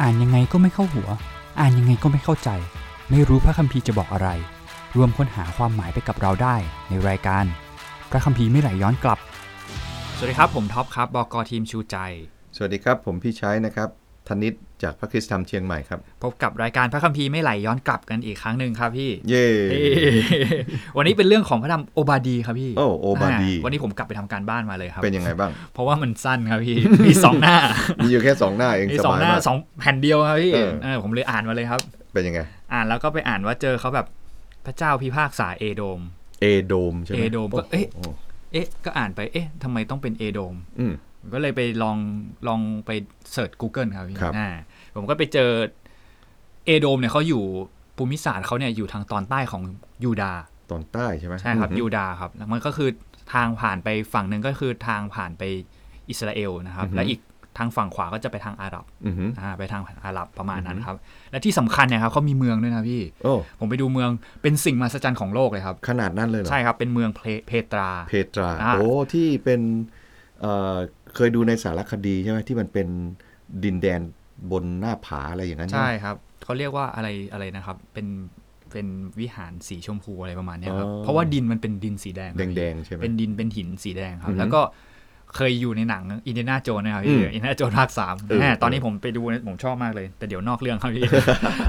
[0.00, 1.08] อ่านยังไงก็ไม่เข้าหัว
[1.60, 2.50] อ่านยังไงก็ไม่เข้าใจ
[3.10, 4.28] ไม่รู้พระคัมภีร์จะบอกอะไร
[4.96, 6.56] รวมค้นหาความหมายไปกับเราได้
[6.88, 7.44] ในรายการ
[8.10, 9.18] พระคัมภีร์ไม่ไหลย้อนกลับ
[10.16, 11.96] สวัสดีครับผมท็อปครับบกทีมชูใจ
[12.56, 13.88] สวัสดีครับ ผมพี่ชัยนะครับ
[14.28, 19.80] ธนิต จากพระคริสตธรรมเชียงใหม่ครับ พบกับรายการพระคัมภีร์ไม่ไหลย้อนกลับกันอีกครั้งหนึ่งครับพี่ เย่เอ้
[20.96, 26.76] วันนี้เป็นเรื่องของพระธรรมโอบาดีครับพี่โอ้โอบาดีอ่วันนี้ผมกลับไปทำการบ้านมาเลยครับ เป็นยังไงบ้าง เพราะว่ามันสั้นครับพี่
[27.06, 27.56] มีสองหน้า
[28.02, 31.80] มีอยู่แค่สองหน้าเองมีสสองบายหน้ามากสองแผ่นเดียวครับพี่เออเออผมเลยอ่านมาเลยครับ
[32.12, 32.40] เป็นยังไง
[32.72, 34.06] อ่านแล้วก็ไปอ่านว่าเจอเขาแบบ
[34.66, 36.00] พระเจ้าพิพากษาเอโดม
[36.42, 38.10] เอโดมใช่ไหมเอโดมก็เอ๊ะโอ้โห
[38.52, 41.96] เอ๊ะ ก็อ่านไปเอ๊ะทำไมต้องเป็นเอโดมอืมผมก็เลยไปลอง
[42.48, 42.90] ลองไป
[43.32, 44.48] เสิร์ช Google ครับพี่ครับอ่า
[44.96, 45.50] ผมก็ไปเจอ
[46.66, 47.44] เอโดมเนี่ยเขาอยู่
[47.96, 49.62] ภูมิศาสตร์เขาเนี่ยอยู่ทางตอนใต้ของ
[50.04, 50.40] ยูดาห์
[50.70, 52.90] ตอนใต้ใช่ไหมใช่ครับอืมยูดาห์ครับแล้วมันก็คือ
[53.34, 55.42] ทางผ่านไปฝั่งหนึ่งก็คือทางผ่านไป
[56.08, 57.20] อิสราเอลนะครับ และอีก
[57.58, 60.96] ทางฝั่งขวาก็จะไปทางอาหรับอือหืออ่าไปทางอาหรับประมาณนั้นครับ
[61.30, 64.10] และที่สำคัญเนี่ยครับเขามีเมืองด้วยนะพี่โอ้ผมไปดูเมือง
[64.42, 69.60] เป็นสิ่งมหัศจรรย์ของโลกเลยครับ ขนาดนั้นเลยเหรอใช่ครับเป็นเมืองเพเพตรา เพตราอ่าโอ้ที่เป็น
[70.40, 70.76] เอ่อ
[71.14, 72.88] เคยดูในสารคดีใช่ไหมที่มันเป็น
[73.64, 74.00] ดินแดน
[74.52, 78.06] บนหน้าผาอะไรอย่างนั้น ใช่ไหมครับเขาเรียกว่าอะไรอะไรนะครับ เป็น
[78.72, 78.86] เป็น
[79.20, 84.62] วิหารสีชมพูอะไรประมาณเนี้ยครับอ๋อเพราะว่าดินมันเป็นดินสีแดงแดงๆใช่ไหมเป็นดินเป็นหินสีแดงครับอือฮึแล้วก็
[85.36, 91.04] เคยอยู่ในหนังอินเดียนาโจนนะครับอืพี่มอินเดียนาโจนภาคสามเออแหมตอนนี้ผมไปดูเนี่ยผมชอบมากเลย แต่เดี๋ยวนอกเรื่องครับพี่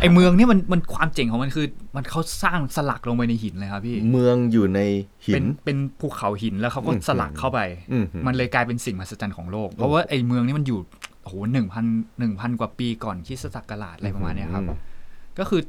[0.02, 4.80] ไอเมืองเนี่ยมันมันความเจ๋งของมันคือ มันเขาสร้างสลักลงไปในหินเลยครับพี่ เมืองอยู่ใน
[5.25, 7.59] หิเป็นนเป็นภูเขาหินแล้วเขาก็อืมสลักเข้าไป
[7.91, 10.80] อืมมันเลยกลายเป็นสิ่งมหัศจรรย์ของโลก เพราะว่าไอ้เมืองนี้มันอยู่
[11.22, 11.86] โอ้โหหนึ่งพัน
[12.19, 14.77] หนึ่งพันกว่าปีก่อนคริสตศักราชอะไรประมาณเนี้ยครับอืม
[15.39, 15.61] ก็คือ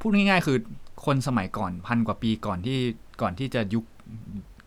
[0.00, 0.58] พูดง่ายๆคือ
[1.06, 2.78] คนสมัยก่อนพันกว่าปีก่อนที่
[3.22, 3.84] ก่อนที่จะยุค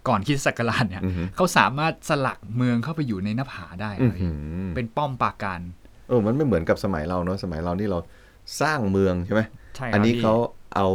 [0.08, 4.36] ก่อนคริสตศักราชเนี่ยอือหือเขาสามารถสลักเมืองเข้าไปอยู่ในหน้าผาได้อือเลยหือ
[4.76, 5.60] เป็นป้อมปราการ
[6.08, 8.00] เออมันไม่เหมือนกับสมัยเราเนอะสมัยเรานี่เรา
[8.62, 9.42] สร้างเมืองใช่ไหม
[9.76, 10.36] ใช่ครับอันนี้พี่เขา
[10.76, 10.88] เอา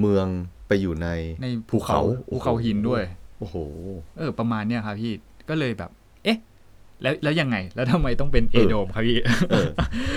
[0.00, 0.26] เมือง
[0.68, 1.08] ไปอยู่ใน
[1.42, 2.00] ในภูเขา
[2.32, 3.02] ภูเขาหินด้วย
[3.38, 3.56] โอ้โห
[4.18, 5.12] เออ ประมาณเนี้ยครับพี่
[5.48, 5.97] ก็เลยแบบเอ๊ะ
[7.02, 9.18] แล้วแล้วยังไง แล้วทำไมต้องเป็นเอโดมครับพี่
[9.50, 9.68] เออ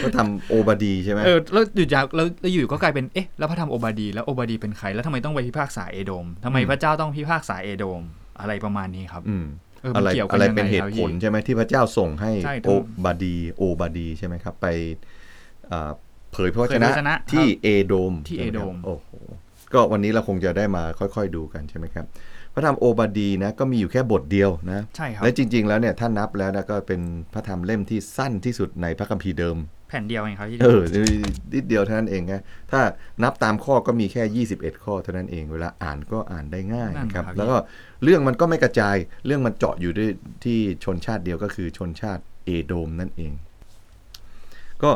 [0.04, 8.02] ก็ทำโอบาดีใช่ไหมเออแล้วอยู่จากแล้วแล้วอยู่ก็กลายเป็นเอ๊ะแล้วพระธรรมโอบาดี แล้วโอบาดีเป็นใคร แล้วทำไมต้องไปพิพากษาเอโดมทำไมพระเจ้าต้องพิพากษาเอโดม
[8.40, 9.46] อะไรประมาณนี้ครับอืม
[9.82, 12.72] เอออะมันไรเกี่ยวกัอะนไรยังเป็นไงเหครัตุบผพี่ลใช่ไหมที่พระเจ้าส่งให้ใช่โอ
[13.06, 14.68] บาดีโอบาดีใช่ไหมครับ ไป
[15.72, 15.92] อ่า
[16.32, 19.10] เผยพระวจเผยพระวจนะนะครับที่เอโดมที่ใช่ไหเอโดมครับโอ้โห
[19.74, 22.06] ก็วันนี้เราคงจะได้มาค่อย ๆ ดูกันใช่ไหมครับ
[22.54, 27.02] พระธรรมโอบาดีนะก็มีอยู่แค่บทเดียวนะใช่ครับและจริง ๆ แล้วเนี่ยถ้านับแล้วนะก็เป็น
[27.34, 29.58] พระธรรมเล่มที่สั้นที่สุดในพระคัมภีร์เดิม
[29.90, 30.82] แผ่นเดียวเองครับพี่เออ
[31.54, 32.82] นิดเดียวเท่านั้นเองนะถ้า
[33.24, 37.58] นับตามข้อก็มีแค่ 21 ข้อเท่านั้นเอง เวลาอ่านก็อ่านได้ง่ายนั่นนะครับครับ แล้วก็
[38.04, 38.96] เรื่องมันก็ไม่กระจาย
[39.26, 40.10] เรื่องมันเจาะอยู่ด้วย
[40.44, 43.32] ที่ชนชาติเดียวก็คือชนชาติเอโดมนั่นเอง
[44.84, 44.92] ก็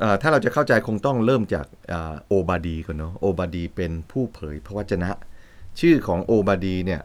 [0.00, 5.10] เอ่อถ้าเราจะเข้าใจคงต้องเริ่มจากอ่าโอบาดีก่อนเนาะโอบาดีเป็นผู้เผยพระวจนะ
[5.80, 7.00] ชื่อของโอบาดีเนี่ย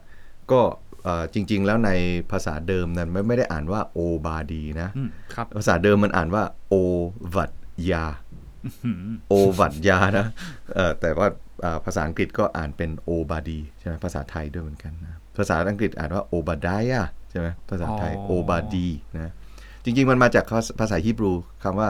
[0.52, 0.62] ก็
[1.04, 1.92] เอ่อจริง ๆ แล้วใน
[2.32, 6.74] ภาษาเดิมนั้นไม่ไม่ได้อ่านว่าโอบาดีนะอืมครับภาษาเดิมมันอ่านว่าโอ
[7.36, 7.52] วัต
[7.92, 8.06] ยา
[8.84, 8.98] หืม
[9.30, 10.26] โอวัตยานะ
[10.76, 11.28] เออแต่ว่า
[11.64, 19.34] อ่าภาษาอังกฤษก็อ่านเป็นโอบาดีใช่ไหมภาษาไทยด้วยเหมือนกันนะภาษาอังกฤษอ่านว่าโอบาดายะใช่ไหมภาษาไทยโอบาดีนะ
[19.84, 20.46] จริง ๆ มันมาจาก
[20.80, 21.90] ภาษาฮีบรูคำว่า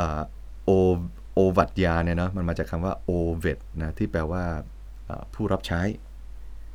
[0.00, 0.22] อ่า
[0.64, 0.70] โอ
[1.34, 4.62] โอวัตยาเนี่ยเนาะมันมาจากคำว่าโอเวตนะที่แปลว่าอ่า
[5.34, 5.82] ผู้รับใช้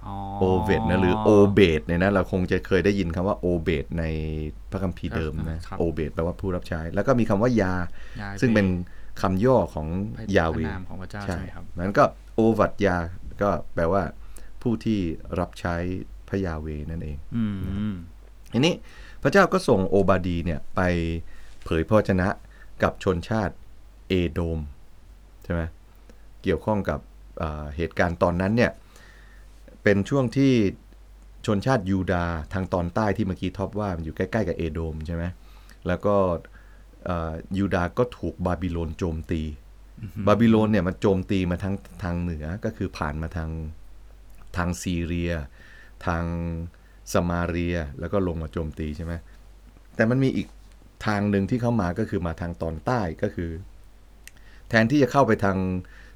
[0.06, 4.04] อ๋อโอเวตนะหรือโอเบตเนี่ยนะเราคงจะเคยได้ยินคำว่าโอเบตใน
[4.72, 7.76] พระคัมภีร์เดิมนะครับโอเบตแปลว่าผู้รับใช้ แล้วก็มีคำว่ายา
[8.22, 8.68] ยายซึ่งเป็น
[9.22, 9.88] คำย่อของ
[10.18, 12.04] พระยาเวพระนามของพระเจ้าใช่ไหมครับนั้นก็
[12.36, 12.98] โอวัตยา
[13.42, 14.04] ก็แปลว่า
[14.62, 15.00] ผู้ที่
[15.40, 15.76] รับใช้
[16.30, 17.46] พระยาเวนั่นเองอื
[17.92, 17.94] ม
[18.54, 18.74] ทีนี้
[19.24, 20.82] พระเจ้าก็ส่งโอบาดีเนี่ยไป
[21.64, 22.28] เผยพระวจนะ
[22.84, 23.56] กับชนชาติ
[24.10, 24.60] เอโดม
[25.44, 25.62] ใช่ไหม
[26.44, 27.11] เกี่ยวข้องกับอ่า
[27.76, 28.72] เหตุการณ์ตอนนั้นเนี่ย
[29.84, 30.54] เป็นช่วงที่
[31.46, 35.24] ชนชาติยูดาห์ทางตอนใต้ที่เมื่อกี้ท็อปว่ามันอยู่ใกล้ๆกับเอโดมใช่ไหม
[35.88, 36.16] แล้วก็
[37.10, 39.42] อ่ายูดาห์ก็ถูกบาบิโลนโจมตี
[40.28, 43.50] บาบิโลนเนี่ยมันโจมตีมาทั้งทางเหนือก็คือผ่านมาทาง
[44.58, 45.32] ทางซีเรีย
[46.06, 46.24] ทาง
[47.14, 49.14] สมาเรียแล้วก็ลงมาโจมตีใช่ไหม
[49.96, 50.48] แต่มันมีอีก
[51.08, 53.50] ทางหนึ่งที่เข้ามาก็คือมาทางตอนใต้ก็คือ
[54.72, 55.58] แทนที่จะเข้าไปทาง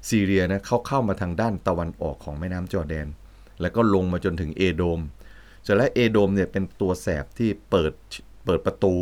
[0.08, 3.06] ซีเรียนะเขาเข้ามาทางด้านตะวันออกของแม่น้ำจอร์แดน
[3.60, 5.00] แล้วก็ลงมาจนถึงเอโดม
[5.62, 7.92] เสร็จแล้วเอโดมเนี่ยเป็นตัวแสบที่เปิด
[8.44, 8.94] เปิดประตู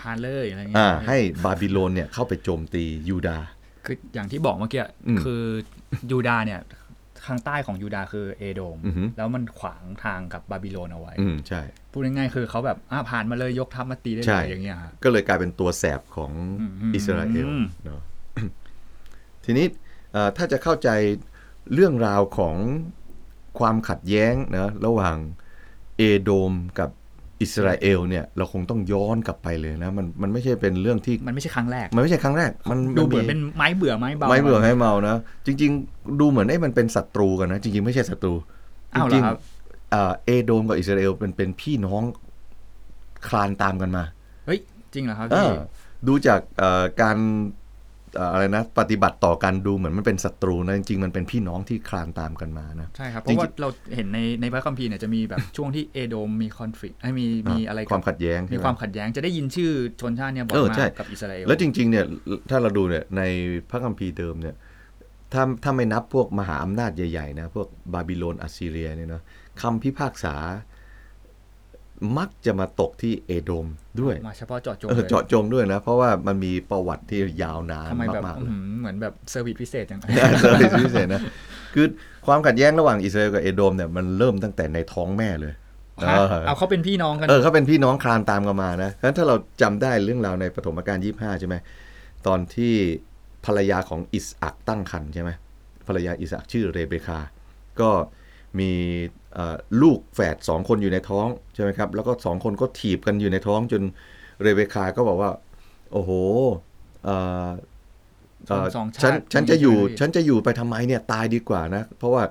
[0.00, 3.46] พาเลยอะไรเงี้ยอ่าให้บาบิโลนเนี่ยเข้าไปโจมตียูดาห์
[3.84, 5.42] คืออย่างที่บอกเมื่อกี้อืมคือ
[6.10, 6.60] ยูดาห์เนี่ย
[7.26, 11.62] ทางใต้ของยูดาห์คือเอโดมอือฮึแล้วมันขวางทางกับบาบิโลนเอาไว้อืมใช่
[11.92, 18.00] พูดง่ายๆคือเขาแบบอะผ่านมาเลยยกทัพมาตีได้ใช่เลยอย่างเงี้ยฮะก็เลยกลายเป็นตัวแสบของอืมอิสราเอลอืมเนาะ
[19.44, 19.66] ทีนี้
[20.12, 20.88] เอ่อถ้าจะเข้าใจ
[21.74, 22.56] เรื่องราวของ
[23.58, 25.16] ความขัดแย้งนะระหว่าง
[25.96, 26.90] เอโดมกับ
[27.42, 35.16] อิสราเอลเนี่ยเราคงต้องย้อนกลับไปเลยนะมันมันไม่ใช่เป็นเรื่องที่มันไม่ใช่ครั้งแรก มันไม่ใช่ครั้งแรก มันดูเหมือนมีเป็นไม้เบื่อไม้เบาไม่เบื่อให้เมานะ
[35.46, 38.34] จริง ๆ ดูเหมือนไอ้มันเป็นศัตรูกันนะจริงๆ ไม่ใช่ศัตรู
[38.94, 42.02] อ้าวเหรจริองครับๆเอ่อเอโดมกับอิสราเอลเป็นเป็นพี่น้อง
[43.28, 44.04] คลานตามกันมา
[44.46, 44.58] เฮ้ย
[44.94, 45.54] จริงเหรอครับเอพี่อ
[46.08, 59.70] ดูจากเอ่อการเอ่ออะไรนะปฏิบัติต่อกันดูเหมือนมันเป็นศัตรูนะจริงๆ มันเป็นพี่น้องที่คลานตามกันมานะใช่ครับ เพจริงราะๆว่าเราเห็นในในพระคัมภีร์เนี่ยจะมีแบบช่วงที่เอโดมมีคอนฟ lict ให้มีมีอะไรกับความขัดแย้งมีใช่ไหความขัดแย้งจะได้ยินชื่อ
[60.00, 62.04] ชนชาติเนี่ยบ่อยเออมาใช่กับอิสราเอลแล้วจริงๆเนี่ย
[62.50, 63.22] ถ้าเราดูเนี่ยใน
[63.70, 64.56] พระคัมภีร์เดิมเนี่ย
[65.32, 69.22] ถ้าถ้าไม่นับพวกมหาอำนาจใหญ่ๆนะพวกบาบิโลนอัสซีเรียเนี่ยเนาะ
[69.62, 70.36] คำพิพากษา
[72.18, 73.66] มักจะมาตกที่เอโดม
[74.00, 80.00] ด้วยมาเฉพาะเจาะจงเออเลยเจาะจงด้วยนะ เพราะว่ามันมีประวัติที่ยาวนานทำไมแบบมากๆเลอื้ยอหือเหมือนแบบ service พิเศษจัง
[80.40, 81.22] service พิเศษนะ
[81.74, 81.86] คือ
[82.26, 85.52] ความขัดแย้งระหว่างอิสราเอลกับเอโดมเนี่ยมันเริ่มตั้งแต่ในท้องแม่เลย
[86.04, 86.16] ฮะ
[86.46, 91.56] เอาเขาเป็นพี่น้องกันเออเขาเป็นพี่น้องคลานตามกันมานะงั้นถ้าเราจำได้เรื่องราวในปฐมกาลยี่ห้าใช่ไหม
[92.26, 92.74] ตอนที่
[93.46, 95.30] ภรรยาของอิสอักตั้งครรภ์ใช่ไหม
[95.86, 97.18] ภรรยาอิสอักชื่อเรเบคา
[97.80, 97.90] ก็
[98.58, 99.21] มีเอ่อ
[99.82, 103.82] ลูกแฝดสองคนอยู่ในท้องใช่ไหมครับ แล้วก็สองคนก็ถีบกันอยู่ในท้องจน
[104.42, 105.30] เรเบคาก็บอกว่า
[105.92, 106.10] โอ้โห
[107.04, 107.48] เอ่อ
[108.48, 112.22] เอ่อสองชาติฉันฉันจะอยู่มีชีวิตฉันจะอยู่ไปทำไมเนี่ยตายดีกว่านะ เพราะว่า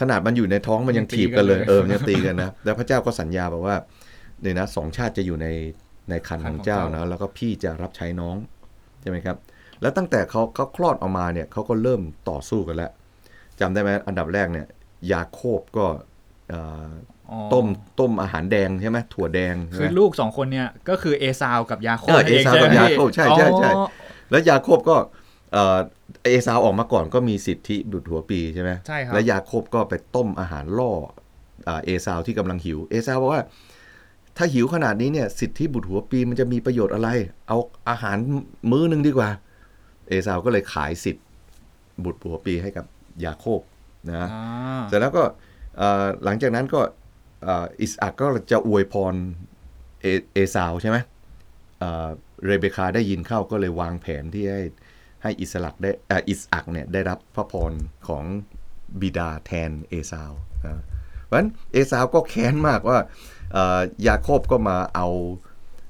[0.00, 3.76] ขนาดมันอยู่ในท้องมันยังยังตีถีบกันเลยกันเลยเออมันยังตีกันนะแล้วพระเจ้าก็สัญญาบอกว่า
[4.42, 5.48] เนี่ยนะสองชาติจะอยู่ใน
[6.10, 8.36] ในคันของเจ้านะแล้วก็พี่จะรับใช้น้อง
[9.00, 9.36] ใช่ไหมครับ
[9.80, 12.90] แล้วตั้งแต่เขาเขาคลอดออกมาเนี่ยเขาก็เริ่มต่อสู้กันแล้ว
[13.60, 14.66] จำได้ไหมอันดับแรกเนี่ย
[15.12, 16.13] ยาโคบก็เอ่ออ๋อ
[17.52, 17.66] ต้ม
[18.00, 23.86] ต้มอาหารแดงใช่ไหมถั่วแดงใช่คือไหมลูกสองคนเนี่ยก็คือเอซาวกับยาโคบเออนั่นเอซาวกับใช่ไหมยาโคบใช่ใช่ใช่อ๋อ
[24.30, 24.96] แล้วยาโคบก็
[25.52, 25.78] เอ่อ
[26.24, 30.92] เอซาวออกมาก่อนก็มีสิทธิบุตรหัวปีใช่ไหมใช่ครับแล้วยาโคบก็ไปต้มอาหารล่อ
[31.68, 33.42] อ่าเอซาวที่กำลังหิวเอซาวบอกว่า
[34.36, 37.08] ถ้าหิวขนาดนี้เนี่ยสิทธิบุตรหัวปีมันจะมีประโยชน์อะไร
[37.48, 37.58] เอา
[37.88, 38.16] อาหาร
[38.70, 39.30] มื้อหนึ่งดีกว่า
[40.08, 41.24] เอซาวก็เลยขายสิทธิ์
[42.04, 42.84] บุตรหัวปีให้กับ
[43.24, 43.60] ยาโคบ
[44.08, 45.32] นะอ่าเสร็จแล้วก็เอ่อ
[46.24, 46.80] หลังจากนั้นก็
[47.44, 49.14] เอ่ออิสอักก็จะอวยพร
[50.00, 50.96] เอเอซาวใช่ไหม
[51.78, 52.06] เอ่อ
[52.44, 54.62] เรเบคาได้ยินเข้าก็เลยวางแผนที่ให้
[55.22, 57.72] ให้อิสลักได้เอ่ออิสอักเนี่ยได้รับพระพร
[58.08, 58.24] ของ
[59.00, 60.32] บิดาแทนเอซาว
[60.66, 60.82] นะ
[61.24, 62.98] เพราะฉะนั้นเอซาวก็แค้นมากว่า
[63.52, 65.08] เอ่อยาโคบก็มาเอา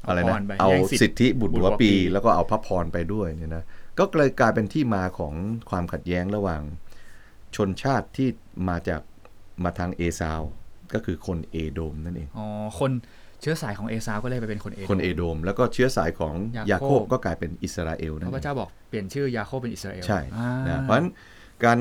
[0.06, 3.64] อะไรเอาพนะรไปเอาแย่งสิสิททธิ์ธิบุตรหัวปีบุตรหัวปี แล้วก็เอาพระพรไปด้วยเนี่ยนะ
[3.98, 5.34] ก็เลยกลายเป็นที่มาของ
[5.70, 6.62] ความขัดแย้งระหว่าง
[7.56, 8.28] ชนชาติที่
[8.68, 9.00] มาจาก
[9.64, 10.40] มาทางเอซาว
[10.94, 12.46] ก็คือคนเอโดมนั่นเอง อ๋อ
[12.80, 12.90] คน
[13.40, 21.08] เชื้อสายของเอซาวก็เลยไปเป็นคนเอโดมคนเอโดม แล้วก็เชื้อสายของยายาโคโคบบก็กลายเป็นอิสราเอลเพนั่นราะพเอระงเจ้าบอกเปลี่ยนชื่อยาโคบเป็นอิสราเอล ใช่อ่านะเพราะฉะนั้น
[21.64, 21.78] การ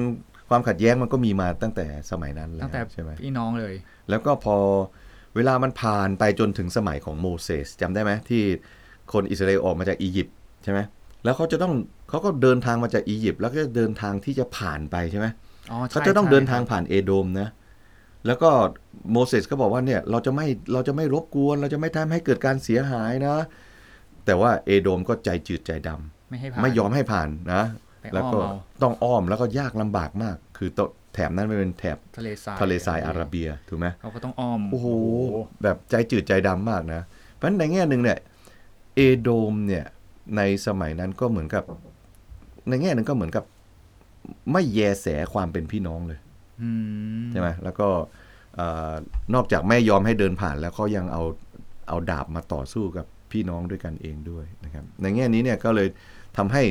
[0.50, 3.74] ความขัดแย้งมันก็มีมาตั้งแต่สมัยนั้นแล้วตั้งแต่ใช่ไหมพี่น้องเลย
[4.10, 4.58] แล้วก็พอ
[5.36, 8.44] เวลามันผ่านไปจนถึงสมัยของโมเสสจำได้ไหมที่
[9.14, 10.80] คนอิสราเอลออกมาจากอียิปต์ใช่ไหม
[11.24, 11.74] แล้วเขาจะต้อง
[12.10, 15.28] เขาก็เดินทางมาจากอียิปต์แล้วก็เดินทางที่จะผ่านไปใช่ไหม
[15.72, 17.50] อ๋อใช่เขาจะต้องใช่เดินทางครับผ่านเอโดมนะ
[18.26, 18.50] แล้วก็
[19.12, 23.36] โมเสสก็บอกว่าเนี่ยเราจะไม่เราจะไม่รบกวน เราจะไม่ทำให้เกิดการเสียหายนะ
[24.26, 27.64] แต่ว่าเอโดมก็ใจจืดใจดำไม่ให้ผ่านไม่ยอมให้ผ่านนะ
[28.02, 28.54] ไปอ้อมแล้วก็เอา
[28.84, 30.80] ต้องอ้อมแล้วก็ยากลำบากมาก คือต
[31.14, 34.88] แถบนั้นมันเป็นแถบทะเลทรายทะเลทรายอาระเบียถูกไหมเขาก็ต้องอ้อมโอ้โห
[35.64, 37.02] แบบใจจืดใจดำมากนะ
[37.36, 38.20] เพราะฉะนั้นในแง่หนึ่งเนี่ย
[38.96, 39.86] เอโดมเนี่ย
[40.38, 41.64] ในสมัยนั้นก็เหมือนกับ
[42.70, 43.44] ในแง่หนึ่งก็เหมือนกับ
[44.52, 46.23] ไม่แยแสความเป็นพี่น้องเลยอืม
[47.32, 47.88] ใช่ไหมแล้วก็
[49.34, 51.24] นอกจากไม่ยอมให้เดินผ่านแล้วเขายังเอา
[51.88, 55.88] เอาดาบมาต่อสู้กับพี่น้องด้วยกันเองด้วยนะครับในแง่นี้เนี่ยก็เลย
[56.38, 56.64] ทำให้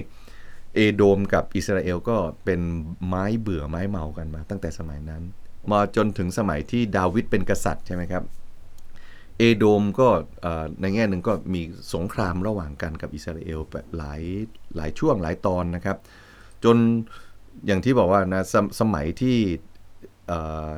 [0.75, 2.61] เอโดมกับอิสราเอลก็เป็น
[3.07, 5.23] ไม้เบื่อไม้เมากันมา ตั้งแต่สมัยนั้น
[5.71, 8.25] มาจนถึงสมัยที่ดาวิดเป็นกษัตริย์ใช่ไหมครับ
[9.39, 10.09] เอโดมก็
[10.81, 11.63] ในแง่หนึ่งก็มี
[11.95, 13.61] สงครามระหว่างกันกับอิสราเอล
[13.97, 14.23] หลาย
[14.77, 15.97] หลายช่วงหลายตอนนะครับ
[16.65, 16.77] จน
[17.67, 19.37] อย่างที่บอกว่านะสมสมัยที่
[20.33, 20.39] อ่
[20.71, 20.73] อ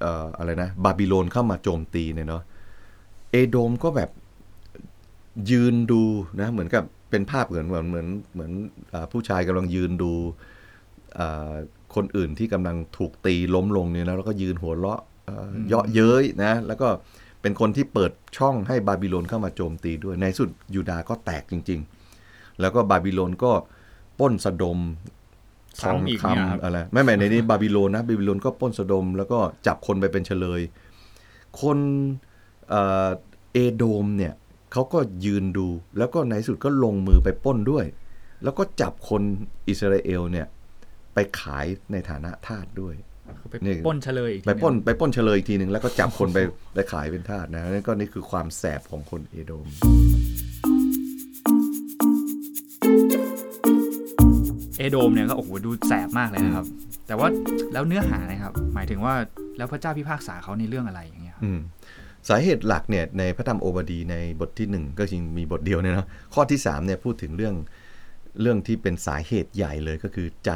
[0.00, 2.42] เอ่ออะไรนะบาบิโลนเข้ามาโจมตีเนี่ยเนาะ
[3.30, 4.10] เอโดมก็แบบ
[5.50, 6.02] ยืนดู
[6.40, 8.52] นะเหมือนกับเป็นภาพเหมือนเหมือนเหมือนเหมือน
[8.92, 10.12] อาผู้ชายกำลังยืนดู
[11.18, 11.54] อ่า
[11.94, 16.88] คนอื่นที่กำลังถูกตีล้มลงเนี่ยนะแล้วก็ยืนหัวเราะเอ่อเยาะเย้ยนะแล้วก็
[17.42, 21.80] เป็นคนที่เปิดช่องให้บาบิโลนเข้ามาโจมตีด้วยในที่สุดยูดาห์ก็แตกจริง
[22.20, 23.52] ๆ แล้วก็บาบิโลนก็
[24.18, 25.25] ปล้นสะดมทอง
[25.82, 30.60] ซ้ำอีกเนี่ยครับคำอะไรไม่ไม่ในนี้บาบิโลนนะบาบิโลนก็ปล้นสะดม แล้วก็จับคนไปเป็นเชลย
[31.60, 31.78] คน
[32.68, 33.08] เอ่อ
[33.52, 34.34] เอโดมเนี่ย
[34.72, 35.68] เขาก็ยืนดู
[35.98, 37.84] แล้วก็ในที่สุดก็ลงมือไปปล้นด้วย
[38.44, 39.22] แล้วก็จับคน
[39.68, 40.46] อิสราเอลเนี่ย
[41.14, 42.94] ไปขายในฐานะทาสด้วย
[43.38, 46.38] เขาไปนี่ปล้นเฉลยอีกทีไปปล้นหงไปปล้นเฉลยอีกทีหนึ่งแล้วก็จับคนไป
[46.74, 49.66] ไปขายเป็นทาสนะนั่นก็นี่คือความแสบของคนเอโดม
[54.78, 56.66] เอโดมเนี่ยก็โอ้โหดูแสบมากเลยนะครับ
[57.06, 57.28] แต่ว่า
[57.72, 59.14] แล้วเนื้อหานะครับ หมายถึงว่า
[59.56, 61.36] แล้วพระเจ้าพิพากษาเขาในเรื่องอะไรอย่างเงี้ย
[62.28, 67.54] สาเหตุหลักเนี่ยในพระธรรมโอบาดีในบทที่หนึ่งก็จริงมีบทเดียวเนี่ยนะข้อที่สามเนี่ยพูดถึงเรื่อง
[68.40, 70.52] เรื่องที่เป็นสาเหตุใหญ่เลยก็คือใจ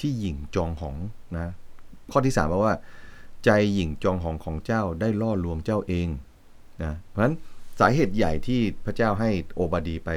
[0.00, 0.96] ที่หยิ่งจองหอง
[1.36, 1.52] นะ
[2.12, 2.74] ข้อที่สามบอกว่า
[3.44, 6.08] ใจหยิ่งจองหองของเจ้าได้ล่อลวงเจ้าเอง
[6.84, 7.34] นะเพราะฉะนั้น
[7.80, 10.10] สาเหตุใหญ่ที่พระเจ้าให้โอบาดีไป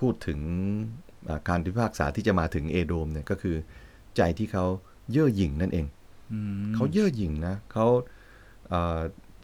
[0.00, 0.38] พูดถึง
[1.48, 3.56] การพิพากษาที่จะมาถึงเอโดมเนี่ยก็คือ
[4.16, 4.64] ใจที่เขา
[5.12, 5.86] เย่อหยิ่งนั่นเอง
[6.32, 7.86] อืมเขาเย่อหยิ่งนะเขา
[8.68, 9.00] เอ่อ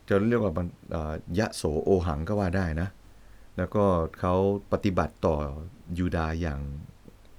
[0.08, 2.88] จะเรียกว่ามันเอ่อยะโสโอหังก็ว่าได้นะ
[3.56, 3.84] แล้วก็
[4.20, 4.34] เขา
[4.72, 5.36] ปฏิบัติต่อ
[5.98, 6.60] ยูดาห์อย่าง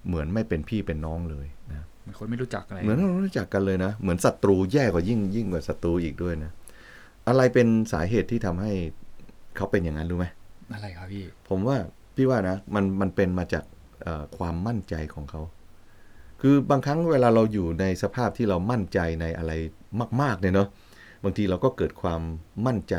[0.07, 6.51] เหมือนไม่เป็นพี่เป็นน้องเลยนะเหมือนคนไม่รู้จักอะไรเหมือนเรารู้จักกันเลยนะ เหมือนศัตรูแย่กว่ายิ่งยิ่งกว่าศัตรูอีกด้วยนะ
[7.27, 8.71] อะไรเป็นสาเหตุที่ทำให้
[9.55, 10.25] เขาเป็นอย่างนั้นรู้ไหม
[10.73, 11.77] อะไรครับพี่ ผมว่า
[12.15, 13.78] พี่ว่านะมันมันเป็นมาจากเอ่อ
[14.37, 15.41] ความมั่นใจของเขา
[16.41, 19.51] คือบางครั้งเวลาเราอยู่ในสภาพที่เรามั่นใจในอะไร
[20.21, 20.67] มาก ๆ เนี่ยเนาะ
[21.23, 22.21] บางทีเราก็เกิดความ
[22.67, 22.95] มั่นใจ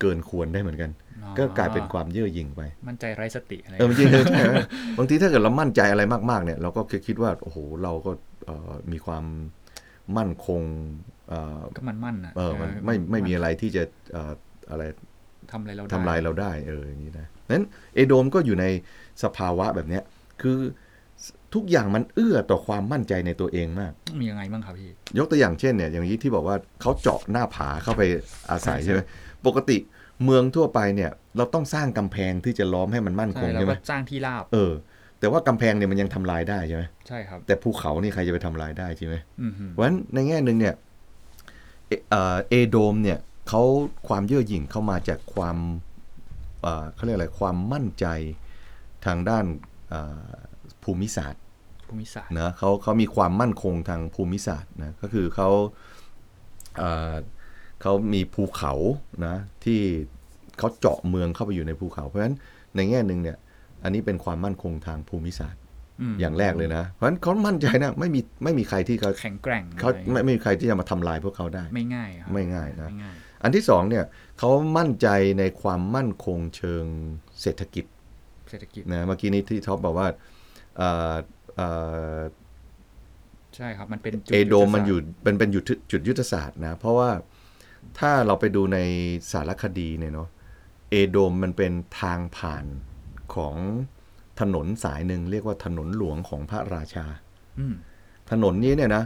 [0.00, 0.90] เกินควรได้เหมือนกัน
[1.22, 4.56] อ๋อก็กลายเป็นความเย่อหยิ่งไป มั่นใจไร้สติอะไรเออบางทีใช่ไหม
[4.98, 8.12] บางทีถ้าเกิดเรามั่นใจอะไรมากๆเนี่ยเราก็คิดว่าโอ้โหเราก็
[8.46, 9.24] เอ่อมีความ
[10.16, 10.62] มั่นคง
[11.28, 14.32] เอ่อก็มันมั่นนะเออมันไม่ไม่มีอะไรที่จะเอ่อ
[14.70, 14.82] อะไร
[15.52, 17.64] ทำอะไรเราได้ทำลายเราได้เอออย่างนี้นะนั้น
[17.94, 18.66] เอโดมก็อยู่ใน
[19.22, 20.02] สภาวะแบบเนี้ย
[20.42, 20.58] คือ
[21.54, 28.02] ทุกอย่างมันเอื้อต่อความมั่นใจในตัวเองมาก มียังไงบ้างครับพี่ ยกตัวอย่างเช่นเนี่ยอย่างนี้ที่บอกว่าเขาเจาะหน้าผาเข้าไป
[28.50, 29.00] อาศัยใช่ใช่ไหม
[29.46, 29.76] ปกติ
[30.24, 34.72] เมืองทั่วไปเนี่ยเราต้องสร้างกำแพงที่จะล้อมให้มันมั่นคใช่งแล้วใช่ไหมก็สร้างที่ราบ เออ
[35.20, 40.74] แต่ว่ากำแพงเนี่ยมันยังทำลายได้ใช่ไหมใช่ครับ แต่ภูเขานี่ใครจะไปทำลายได้ใช่ไหมอืมฮึเพราะฉะนั้นในแง่หนึ่งเนี่ย
[41.88, 43.18] เอเอ่อเอโดมเนี่ย
[43.48, 43.62] เขา
[44.08, 45.56] ความเย่อหยิ่งเข้ามาจากความ
[46.62, 48.06] เอ่อเขาเรียกอะไรความมั่นใจ
[49.06, 49.69] ทางด้านเอ่อ
[50.84, 51.42] ภูมิศาสตร์
[51.88, 55.48] ภูมิศาสตร์นะเขาเขามีความมั่นคงทางภูมิศาสตร์นะก็คือเขา
[56.78, 57.14] เอ่อ
[57.82, 58.72] เขามีภูเขา
[59.26, 59.80] นะที่
[60.58, 62.36] เขาเจาะเมืองเข้าไปอยู่ในภูเขา เพราะฉะนั้น
[62.76, 63.36] ในแง่หนึ่งเนี่ย
[63.84, 65.60] อันนี้เป็นความมั่นคงทางภูมิศาสตร์
[66.12, 74.04] มอย่างแรกเลยนะ เพราะฉะนั้นเขามั่นใจนะไม่มีไม่มีใครที่เขาแข็งแกร่งเขาอะไรไม่ไม่มีใครที่จะมาทำลายพวกเขาได้ ไม่ง่ายครับไม่ง่ายนะไม่ง่ายอันที่สองเนี่ย
[74.38, 76.84] เขามั่นใจในความมั่นคงเชิง
[77.40, 77.84] เศรษฐกิจ
[78.50, 80.06] เศรษฐกิจนะเมื่อกี้นี้ที่ท็อปบอกว่า
[80.76, 81.14] เอ่อ
[81.56, 81.68] เอ่
[82.16, 82.18] อ
[83.56, 87.10] ใช่ครับ มันเป็นจุเอโดมมันศาสตร์อยู่เป็นเป็นจุดจุดยุทธศาสตร์นะ เพราะว่า
[87.98, 88.78] ถ้าเราไปดูใน
[89.32, 90.28] สารคดีเนี่ยเนาะ
[90.90, 92.64] เอโดมมันเป็นทางผ่าน
[93.34, 93.56] ของ
[94.40, 97.06] ถนนสายหนึ่งเรียกว่าถนนหลวงของพระราชา
[97.58, 97.74] อืม
[98.30, 99.04] ถนนนี้เนี่ยนะ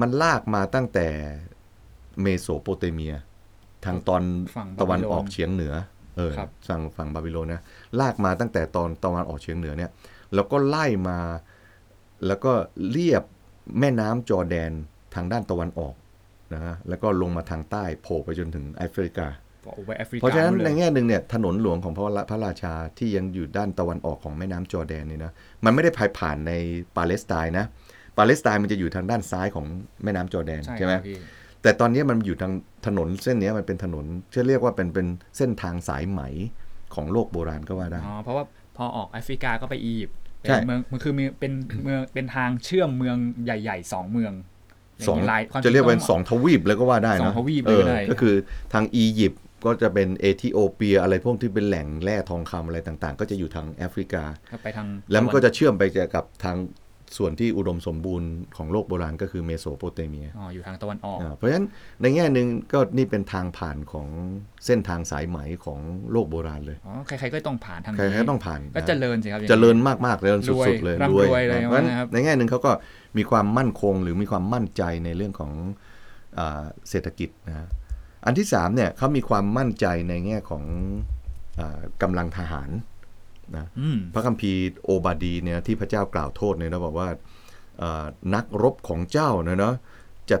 [0.00, 1.06] มันลากมาตั้งแต่
[2.22, 3.14] เมโสโปเตเมีย
[3.84, 4.22] ทางตอน
[4.56, 5.74] ฝั่งตะวันออกบาบิโลเฉียงเหนือ
[6.16, 7.60] เออครับฝั่งฝั่งบาบิโลนนะ
[8.00, 9.90] ลากมาตั้งแต่ตอนตะวันออกเฉียงเหนือเนี่ย
[10.34, 11.18] แล้วก็ไล่มา
[12.26, 12.52] แล้วก็
[12.90, 13.22] เลียบ
[13.80, 14.70] แม่น้ำจอร์แดน
[15.14, 15.94] ทางด้านตะวันออก
[16.54, 19.26] นะฮะแล้วก็ลงมาทางใต้โผล่ไปจนถึงแอฟริกา
[19.66, 25.32] บอกเอาไว้แอฟริกาเพราะฉะนั้นในแง่หนึ่งเนี่ยถนนหลวงของพระพระราชาที่ยังอยู่ด้านตะวันออกของแม่น้ำจอร์แดนนี่นะ
[25.64, 26.52] มันไม่ได้ผ่านผ่านใน
[26.96, 27.66] ปาเลสไตน์นะ
[28.18, 29.66] ปาเลสไตน์มันจะอยู่ทางด้านซ้ายของ
[30.04, 31.18] แม่น้ำจอร์แดนใช่ใช่ไหมครับพี่
[31.62, 32.52] แต่ตอนนี้มันอยู่ทาง
[32.86, 36.22] ถนนเส้นเนี้ยมันเป็นถนนจะเรียกว่าเป็นเป็นเส้นทางสายไหม
[36.94, 38.44] ของโลกโบราณก็ว่าได้ อ๋อ เพราะว่า
[38.76, 41.52] พอออกแอฟริกาก็ไปอียิปต์เป็นใช่เมืองมันคือมีเป็น
[41.84, 44.32] เมืองเป็นทางเชื่อมเมืองใหญ่ๆสองเมือง
[45.08, 48.34] สองย่านี้ลายความจะเรียกว่าจงสองทวีปเลยก็ว่าได้สอนะงทวีปเอเลยอก็ได้ก็คือ
[48.72, 55.82] ทางอียิปต์ก็จะเป็นเอธิโอเปียอะไรพวกที่เป็นแหล่งแร่ทองคำอะไรต่างๆ ก็จะอยู่ทางแอฟริกาก็ไปทางแล้วมันก็จะเชื่อมไป
[56.14, 56.56] กับทาง
[57.16, 61.66] ส่วนที่อุดมสมบูรณ์ของโลกโบราณก็คือเมโสโปเตเมีย อ๋อ อยู่ทางตะวันออกอ่าเพราะฉะนั้น
[62.02, 64.08] ในแง่หนึ่งก็นี่เป็นทางผ่านของ
[64.66, 65.80] เส้นทางสายไหมของ
[66.12, 72.72] โลกโบราณเลย อ๋อ ใครๆก็ต้องผ่านทางใครนี้ๆต้องผ่าน ก็นะเจริญสิครับอย่างเจนี้ริญมากๆเจริญสุดๆเลยรวยร่ำรวยเลยนะเพราะฉะนั้นนะครับในแง่หนึ่งเขาก็
[73.16, 75.52] มีความมั่นคงหรือมีความมั่นใจในเรื่องของ
[76.38, 77.68] อาเศรษฐกิจนะฮะ
[78.26, 80.64] อันที่สามเนี่ยเขามีความมั่นใจในแง่ของ
[81.60, 82.70] อากำลังทหาร
[83.56, 87.08] นะอืมพระคัมภีร์โอบาดีเนี่ยที่พระเจ้ากล่าวโทษเนี่ยนะบอกว่า
[87.82, 89.74] อ่านักรบของเจ้าเนี่ยเนาะ
[90.30, 90.36] จะ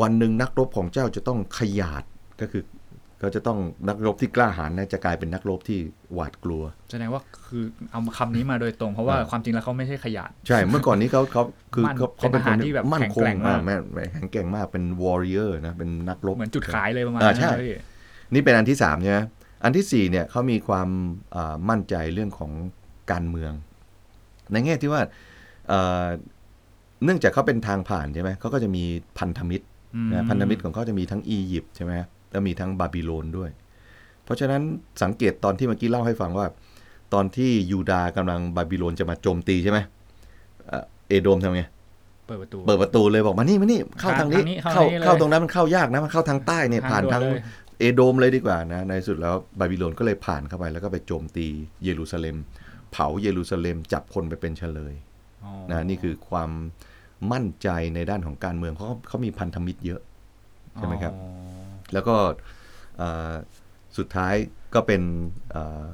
[0.00, 2.04] วันหนึ่งนักรบของเจ้าจะต้องขยาด
[2.42, 2.62] ก็คือ
[3.22, 5.78] เขาจะต้องนักรบที่กล้าหาญนะจะกลายเป็นนักรบที่
[6.14, 11.42] หวาดกลัว แสดงว่าคือเอาคำนี้มาโดยตรงเพราะว่าอ่าความจริงแล้วเขาไม่ใช่ขยะใช่เมื่อก่อนนี้เขาเขา
[11.74, 17.74] คือมั่นเขาเขาเป็นเป็นทหารที่แบบมั่นคงแข็งแกร่งมากอ่าแม่แข็งแกร่งมากเป็น warrior นะเป็นนักรบเหมือนจุดขายเลยประมาณอ่านั้นใช่นะพี่
[18.32, 19.18] นี่เป็นอันที่สามใช่ไหม
[19.62, 20.88] อันที่สี่เนี่ยเขามีความ
[21.34, 22.50] อ่ามั่นใจเรื่องของ
[23.12, 23.52] การเมือง
[24.52, 25.02] ในแง่ที่ว่า
[25.68, 26.04] เอ่อ
[27.04, 28.84] เนื่องจากเขาเป็นทางผ่านใช่ไหมเขาก็จะมี
[29.18, 29.64] พันธมิตร
[29.94, 31.92] อืมนะพันธมิตรของเขาจะมีทั้งอียิปต์ใช่ไหม
[32.30, 33.50] แล้วมีทั้งบาบิโลนด้วย
[34.24, 34.62] เพราะฉะนั้น
[35.02, 36.46] สังเกตตอนที่เมื่อกี้เล่าให้ฟังว่า
[37.14, 39.78] ตอนที่ยูดาห์กำลังบาบิโลนจะมาโจมตีใช่ไหม
[40.68, 41.62] เอ่อเอโดมทำไง
[42.26, 47.38] เปิดประตูเปิดประตูเลยบอกมานี่มานี่เข้าทางนี้ทางนี้เข้าเข้าทางนี้เลยเข้าตรงนั้นมันเข้ายากนะมันเข้าทางใต้เนี่ยผ่านทางด่ว
[47.80, 51.46] เลยเอโดมเลยดีกว่านะ ในสุดแล้วบาบิโลนก็เลยผ่านเข้าไปแล้วก็ไปโจมตี
[51.84, 52.36] เยรูซาเล็ม
[52.92, 54.94] เผาเยรูซาเล็มจับคนไปเป็นเฉลย
[55.44, 56.50] อ๋อนะนี่คือความ
[57.32, 60.00] มั่นใจในด้านของการเมืองเพราะเขาเขามีพันธมิตรเยอะ
[60.74, 61.22] ใช่ไหมครับอ๋อ
[61.92, 62.16] แล้วก็
[63.00, 63.32] อ่า
[63.98, 64.34] สุดท้าย
[64.74, 65.02] ก็เป็น
[65.54, 65.88] อ่า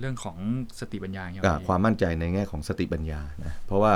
[0.00, 0.36] เรื่องของ
[0.80, 3.92] สติปัญญาอย่างเงี้ยอ่าพี่ความมั่นใจในแง่ของสติปัญญานะเพราะว่า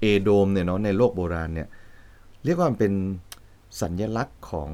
[0.00, 1.68] เอโดมเนี่ยเนาะในโลกโบราณเนี่ย
[2.44, 2.92] เรียกว่ามันเป็น
[3.82, 4.70] สัญลักษณ์ของ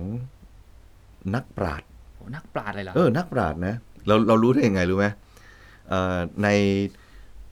[1.35, 1.91] นักปราชญ์โอ้
[2.35, 3.75] นักปราชญ์เลยเหรอเออนักปราชญ์นะ
[4.07, 5.07] เราเรารู้ได้ยังไงรู้ไหม
[5.88, 6.49] เอ่อใน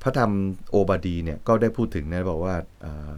[0.03, 0.33] พระธรรม
[0.71, 3.13] โอบาดีเนี่ยก็ได้พูดถึงนะบอกว่าเอ่อ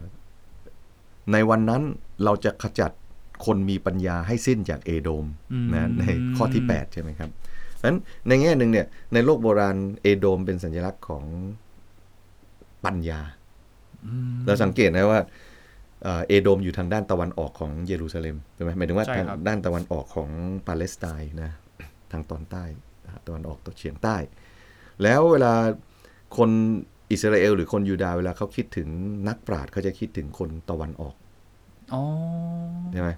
[1.31, 1.81] ในวันนั้น
[2.23, 2.91] เราจะขจัด
[3.45, 5.25] คนมีปัญญาให้สิ้นจากเอโดม
[5.73, 6.03] นะใน
[6.37, 7.29] ข้อที่ 8 ใช่ไหมครับ
[7.77, 11.23] เพราะฉะนั้นในแง่หนึ่งเนี่ยในโลกโบราณเอโดมเป็นสัญลักษณ์ของ
[12.85, 13.21] ปัญญา
[14.05, 15.19] อืมเราสังเกตนะว่า
[16.03, 20.29] เอ่อเอโดมอยู่ทางด้านตะวันออกของเยรูซาเล็มใช่ไหมหมายถึงว่าใช่ทางครับด้านตะวันออกของ
[20.67, 21.51] ปาเลสไตน์นะ
[22.11, 22.63] ทางตอนใต้
[23.05, 24.17] นะตะวันออกตะเฉียงใต้
[25.03, 25.53] แล้วเวลา
[26.37, 26.49] คน
[27.11, 28.87] อิสราเอลหรือคนยูดาห์เวลาเขาคิดถึง
[29.27, 31.15] นักปราชญ์เขาจะคิดถึงคนตะวันออก
[31.93, 32.01] อ๋อ
[32.91, 33.09] ใช่ไหม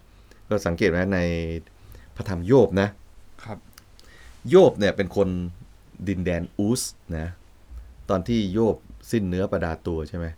[0.50, 1.20] ก็สังเกตไหมใน
[2.16, 2.90] พระธรรมโยบนะ
[3.44, 3.58] ครับ
[4.50, 5.30] โยบเนี่ยเป็นคน
[6.08, 6.82] ดินแดนอูส
[7.18, 7.28] นะ
[8.10, 8.76] ตอนที่โยบ
[9.12, 10.36] สิ้นเนื้อประดาตัวใช่ไหมอ่า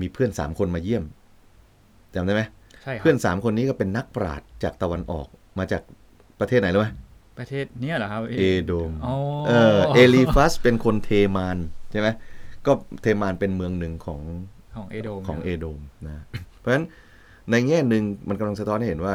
[0.00, 1.04] มีเพื่อนสามคนมาเยี่ยม
[2.14, 2.42] จำได้ไหม
[2.82, 5.26] ใช่ครับเพื่อนสามคนนี้ก็เป็นนักปราชญ์จากตะวันออก
[5.58, 5.82] มาจาก
[6.40, 6.88] ประเทศไหนรู้ไหม
[7.38, 9.14] ประเทศเนี้ยเหรอครับพี่เอโดมอ๋อ
[9.46, 11.58] เออเอลีฟัสเป็นคนเทมาน
[11.90, 12.08] ใช่ไหม
[12.66, 14.20] ก็เทมานเป็นเมืองหนึ่งของ
[14.76, 16.24] ของเอโดมของเอโดมนะ
[16.58, 16.84] เพราะฉะนั้น
[17.50, 19.14] ในแง่หนึ่งมันกำลังสะท้อนให้เห็นว่า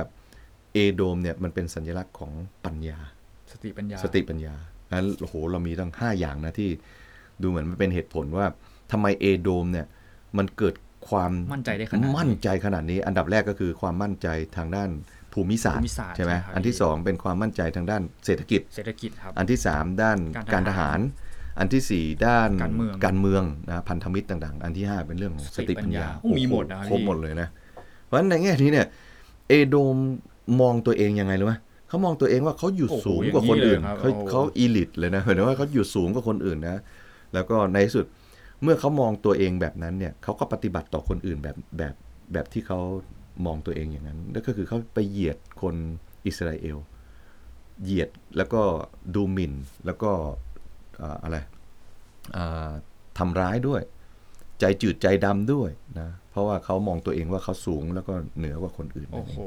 [0.73, 2.31] เอโดมเนี่ยมันเป็นสัญลักษณ์ของ
[2.65, 2.99] ปัญญา
[3.51, 4.55] สติปัญญาสติปัญญา
[4.93, 6.69] นั้นโอ้โหเรามีตั้ง 5 อย่างนะที่
[7.41, 8.45] ดูเหมือนมันเป็นเหตุผลว่า
[8.91, 9.87] ทำไมเอโดมเนี่ย
[10.37, 10.75] มันเกิด
[11.09, 14.89] ความมั่นใจได้ขนาดนี้มั่นใจขนาดนี้ อันดับแรกก็คือความมั่นใจทางด้าน
[15.33, 21.01] ภูมิศาสตภูร์มิศาสตร์ใช่ไหมใช่ครับอันที่สองเป็นความมั่นใจทางด้านเศรษฐกิจเศรษฐกิจครับอันที่สามด้านกาการรททหาหารร
[21.59, 27.47] อันที่สี่ด้านการเมืองการเมืองนะพันธมิตรต่างๆ อันที่ห้าเป็นเรื่องของสติปัญญาสติปัญญาโอ้มีหมดนะครบพี่หมดเลยนะ
[28.05, 28.87] เพราะฉะนั้นในแง่นี้เนี่ย
[29.49, 29.97] เอโดม
[30.61, 31.55] มองตัวเองยังไงรู้ไหม
[31.87, 36.77] เขามองตัวเองว่าเขาอยู่โอ้โหสูงกว่าคนอื่นอย่างนี้เลยครับเขาโอ้โหเขาอีลิตเลยนะหมายถึงว่าเขาอยู่สูงกว่าคนอื่นนะ
[37.33, 38.05] แล้วก็ในที่สุด
[38.63, 41.95] เมื่อเขามองตัวเองแบบนั้นเนี่ยเขาก็ปฏิบัติต่อคนอื่นแบบแบบ
[42.33, 42.79] แบบที่เขา
[43.45, 45.75] มองตัวเองอย่างนั้นนั่นก็คือเขาไปเหยียดคน
[46.25, 46.77] อิสราเอล
[47.83, 48.61] เหยียดแล้วก็
[49.15, 49.53] ดูหมิ่น
[49.85, 50.11] แล้วก็
[51.01, 51.37] อ่าอะไร
[52.35, 52.71] อ่า
[53.17, 53.81] ทำร้ายด้วย
[54.59, 55.69] ใจจืดใจดำด้วย
[55.99, 59.37] นะเพราะว่าเขามองตัวเองว่าเขาสูงแล้วก็เหนือกว่าคนอื่นโอ้โห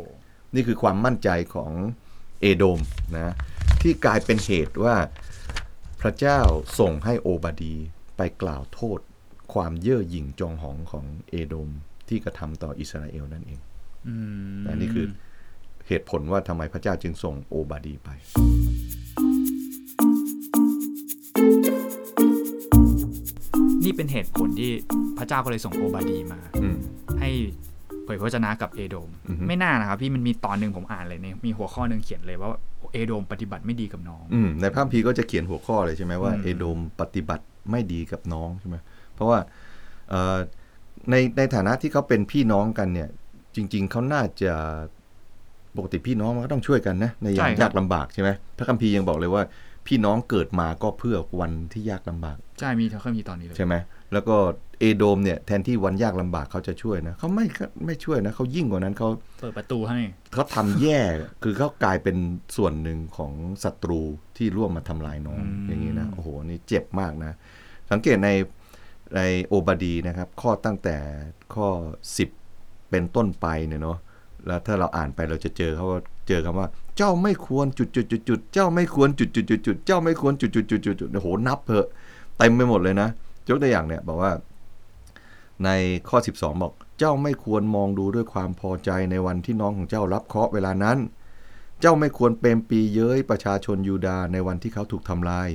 [0.54, 1.72] นี่คือความมั่นใจของ
[2.40, 2.80] เอโดม
[3.16, 3.34] นะ
[3.82, 4.94] ที่กลายเป็นเหตุว่า
[6.00, 6.38] พระเจ้า
[6.78, 8.01] ส่งให้โอบาดีไป
[8.42, 8.98] กล่าวโทษ
[9.54, 11.68] ความเย่อหยิ่งจองหองของเอโดม
[12.08, 13.60] ที่กระทำต่ออิสราเอลนั่นเอง
[14.08, 14.14] อื
[14.54, 15.06] มนะนี่คือ
[15.88, 18.08] เหตุผลว่าทำไมพระเจ้าจึงส่งโอบาดีไป
[23.84, 24.70] นี่เป็นเหตุผลที่
[25.18, 26.76] พระเจ้าก็เลยส่งโอบาดีมาอืม
[27.20, 27.30] ให้
[28.04, 32.50] เผยพระวจนะกับเอโดมอือฮึไม่น่านะครับพี่มันมีตอนหนึ่งผมอ่านเลยเนี่ยมีหัวข้อหนึ่งเขียนเลยว่า
[32.92, 38.76] เอโดมปฏิบัติไม่ดีกับน้องอืมในพระคัมภีร์ก็จะเขียนหัวข้อเลยใช่ไหมว่าอืมเอโดมปฏิบัติ ไม่ดีกับน้องใช่ไหม
[39.14, 39.38] เพราะว่า
[40.10, 40.38] เอ่อ
[41.10, 43.08] ในในฐานะที่เขาเป็นพี่น้องกันเนี่ย
[43.56, 44.52] จริง ๆเขาน่าจะ
[45.76, 49.42] ปกติพี่น้องมันก็ต้องช่วยกันนะในยามยากลำบากใช่ไหมพระคัมภีร์ยังบอกเลยว่า
[49.86, 53.74] พี่น้องเกิดมาก็เพื่อวันที่ยากลำบากใช่มีเขาเคยมีตอนนี้เลยใช่ไหม
[54.12, 54.36] แล้วก็
[54.80, 57.46] เอโดมเนี่ยแทนที่วันยากลำบากเขาจะช่วยนะเขาไม่
[57.86, 59.08] ไม่ช่วยนะเขายิ่งกว่านั้นเขา
[59.40, 59.98] เปิดประตูให้
[60.32, 61.00] เขาทำแย่
[61.42, 62.16] คือเขากลายเป็น
[62.56, 63.32] ส่วนหนึ่งของ
[63.64, 64.00] ศัตรู
[64.42, 67.32] ที่ร่วมมาทำลายน้องอืมอย่างนี้นะโอ้โหนี่เจ็บมากนะ
[67.90, 68.30] สังเกตใน
[69.16, 70.96] ในโอบาดีนะครับ ข้อตั้งแต่
[71.54, 71.68] ข้อ
[72.28, 73.98] 10 เป็นต้นไปเนี่ยเนาะ
[74.46, 81.86] แล้วถ้าเราอ่านไปเราจะเจอเขาว่าเจอคำว่า เจ้าไม่ควรจุดจุดจุดจุดเจ้าไม่ควรจุดจุดจุดจุดเจ้าไม่ควรจุดจุดจุดจุดจุดโอ้โหนับเพอะ
[82.38, 83.08] เต็มไปหมดเลยนะ
[83.48, 84.32] ยกตัวอย่างเนี่ยบอกว่า
[85.64, 85.68] ใน
[86.08, 90.98] ข้อ 12 บอก เจ้าไม่ควรมองดูด้วยความพอใจในวันที่น้องของเจ้ารับเคราะห์เวลานั้น
[91.82, 95.48] เจ้าไม่ควรเปรมปีเย้ยประชาชนยูดาในวันที่เขาถูกทำลาย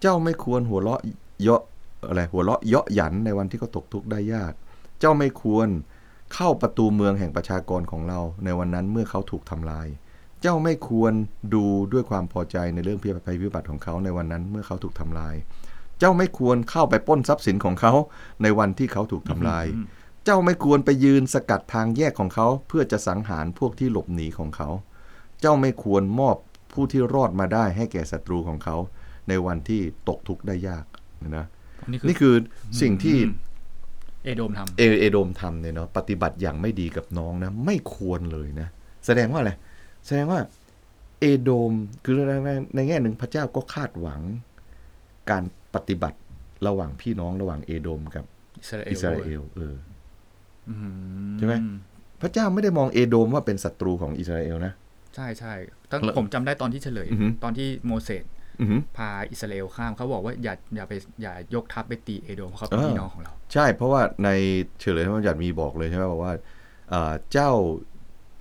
[0.00, 1.00] เจ้าไม่ควรหัวเราะ
[1.42, 1.62] เยาะ
[2.08, 4.52] อะไรหัวเราะเยาะหยันในวันที่เขาตกทุกข์ได้ยาก
[5.00, 5.68] เจ้าไม่ควร
[6.34, 9.86] เข้าประตูเมืองแห่งประชากรของเราในวันนั้นเมื่อเขาถูกทำลาย
[10.42, 11.12] เจ้าไม่ควร
[11.54, 15.34] ดูด้วยความพอใจในเรื่องพิภัยพิบัติของเขาในวันนั้นเมื่อเขาถูกทำลาย
[15.98, 17.92] เจ้าไม่ควรเข้าไปป้นทรัพย์สินของเขา
[18.42, 19.66] ในวันที่เขาถูกทำลาย
[20.24, 24.68] เจ้าไม่ควรไปยืนสกัดทางแยกของเขา เพื่อจะสังหารพวกที่หลบหนีของเขา
[25.40, 26.36] เจ้าไม่ควรมอบ
[26.72, 28.76] ผู้ที่รอดมาได้ให้แก่ศัตรูของเขา
[29.28, 30.84] ในวันที่ตกทุกข์ได้ยาก
[31.36, 31.46] นะ
[31.90, 32.34] นี่คือนี่คือ
[32.80, 33.18] สิ่งที่
[34.24, 38.68] เอโดมทำเอเอโดมทำเนี่ยเนาะปฏิบัติอย่างไม่ดีกับน้องนะ ไม่ควรเลยนะ
[39.06, 39.52] แสดงว่าอะไร
[40.06, 40.40] แสดงว่า
[41.20, 41.72] เอโดม
[42.04, 44.20] คือในในในแง่หนึ่งพระเจ้าก็คาดหวัง
[45.30, 45.42] การ
[45.74, 46.18] ปฏิบัติ
[46.66, 48.24] ระหว่างพี่น้องระหว่างเอโดมกับ
[48.60, 49.76] อิสราเอลอิสราเอลเออ
[50.68, 50.74] อื
[51.38, 51.54] ใช่ไหม
[52.20, 54.72] พระเจ้าไม่ได้มองเอโดมว่าเป็นศัตรูของอิสราเอลนะ
[55.16, 55.54] ใช่ใช่
[55.90, 58.24] ตั้งแล้วผมจำได้ตอนที่เฉลย อือฮึ ตอนที่โมเสส
[58.60, 64.28] อือหือ พาอิสราเอลข้ามเขาบอกว่าอย่าอย่าไปอย่ายกทัพไปตีเอโดมเพราะเขาเป็นเออ พี่น้องของเรา ใช่เพราะว่าใน
[64.80, 66.32] เฉลยพระบัญญัติมีบอกเลยใช่ไหมบอกว่า
[66.92, 67.50] อ่าเจ้า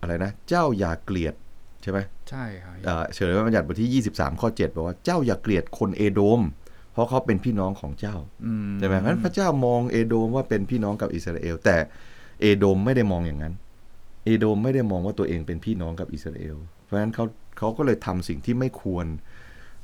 [0.02, 1.34] อะไรนะ เจ้าอย่าเกลียด
[1.82, 6.42] ใช่ไหมใช่ครับอ่าเฉลยพระบัญญัติบทที่ 23 ข้อ 7 บอกว่าเจ้าอย่าเกลียดคนเอโดม
[6.94, 11.76] เพราะเขาเป็นพี่น้องของเจ้าอืมใช่ไหมเพราะฉะนั้นพระเจ้ามองเอโดมว่าเป็นพี่น้องกับอิสราเอล แต่
[12.42, 13.54] เอโดมไม่ได้มองอย่างนั้น
[14.26, 17.26] เอโดมไม่ได้มองว่าตัวเองเป็นพี่น้องกับอิสราเอล เพราะฉะนั้นเขา
[17.58, 19.06] เขาก็เลยทำสิ่งที่ไม่ควร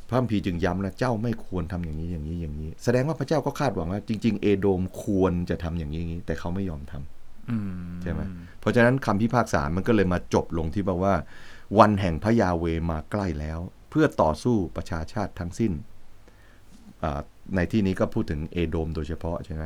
[0.07, 7.57] พระคัมภีร์จึงย้ำนะเจ้าไม่ควรทำอย่างนี้อย่างนี้อย่างนี้ แสดงว่าพระเจ้าก็คาดหวังว่าจริง ๆ เอโดมควรจะทำอย่างนี้อย่างนี้ แต่เขาไม่ยอมทำอื
[8.01, 8.21] ใช่ไหม
[8.59, 11.13] เพราะฉะนั้นคำพิพากษา มันก็เลยมาจบลงที่บอกว่า
[11.79, 15.71] วันแห่งพระยาเวมาใกล้แล้ว เพื่อต่อสู้ประชาชาติทั้งสิ้น
[17.03, 17.19] อ่า
[17.55, 19.63] ในที่นี้ก็พูดถึงเอโดมโดยเฉพาะใช่ไหม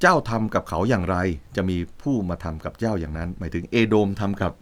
[0.00, 1.16] เจ้าทำกับเขาอย่างไร
[1.56, 4.52] จะมีผู้มาทำกับเจ้าอย่างนั้น หมายถึงเอโดมทำกับ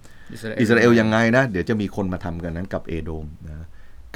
[0.60, 3.66] อิสราเอลยังไงนะ เดี๋ยวจะมีคนมาทำกันนั้นกับเอโดมนะ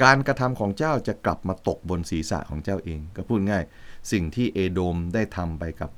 [0.03, 3.63] การกระทำของเจ้าจะกลับมาตกบนศีรษะของเจ้าเอง ก็พูดง่าย
[4.11, 5.89] สิ่งที่เอโดมได้ทำไปกับ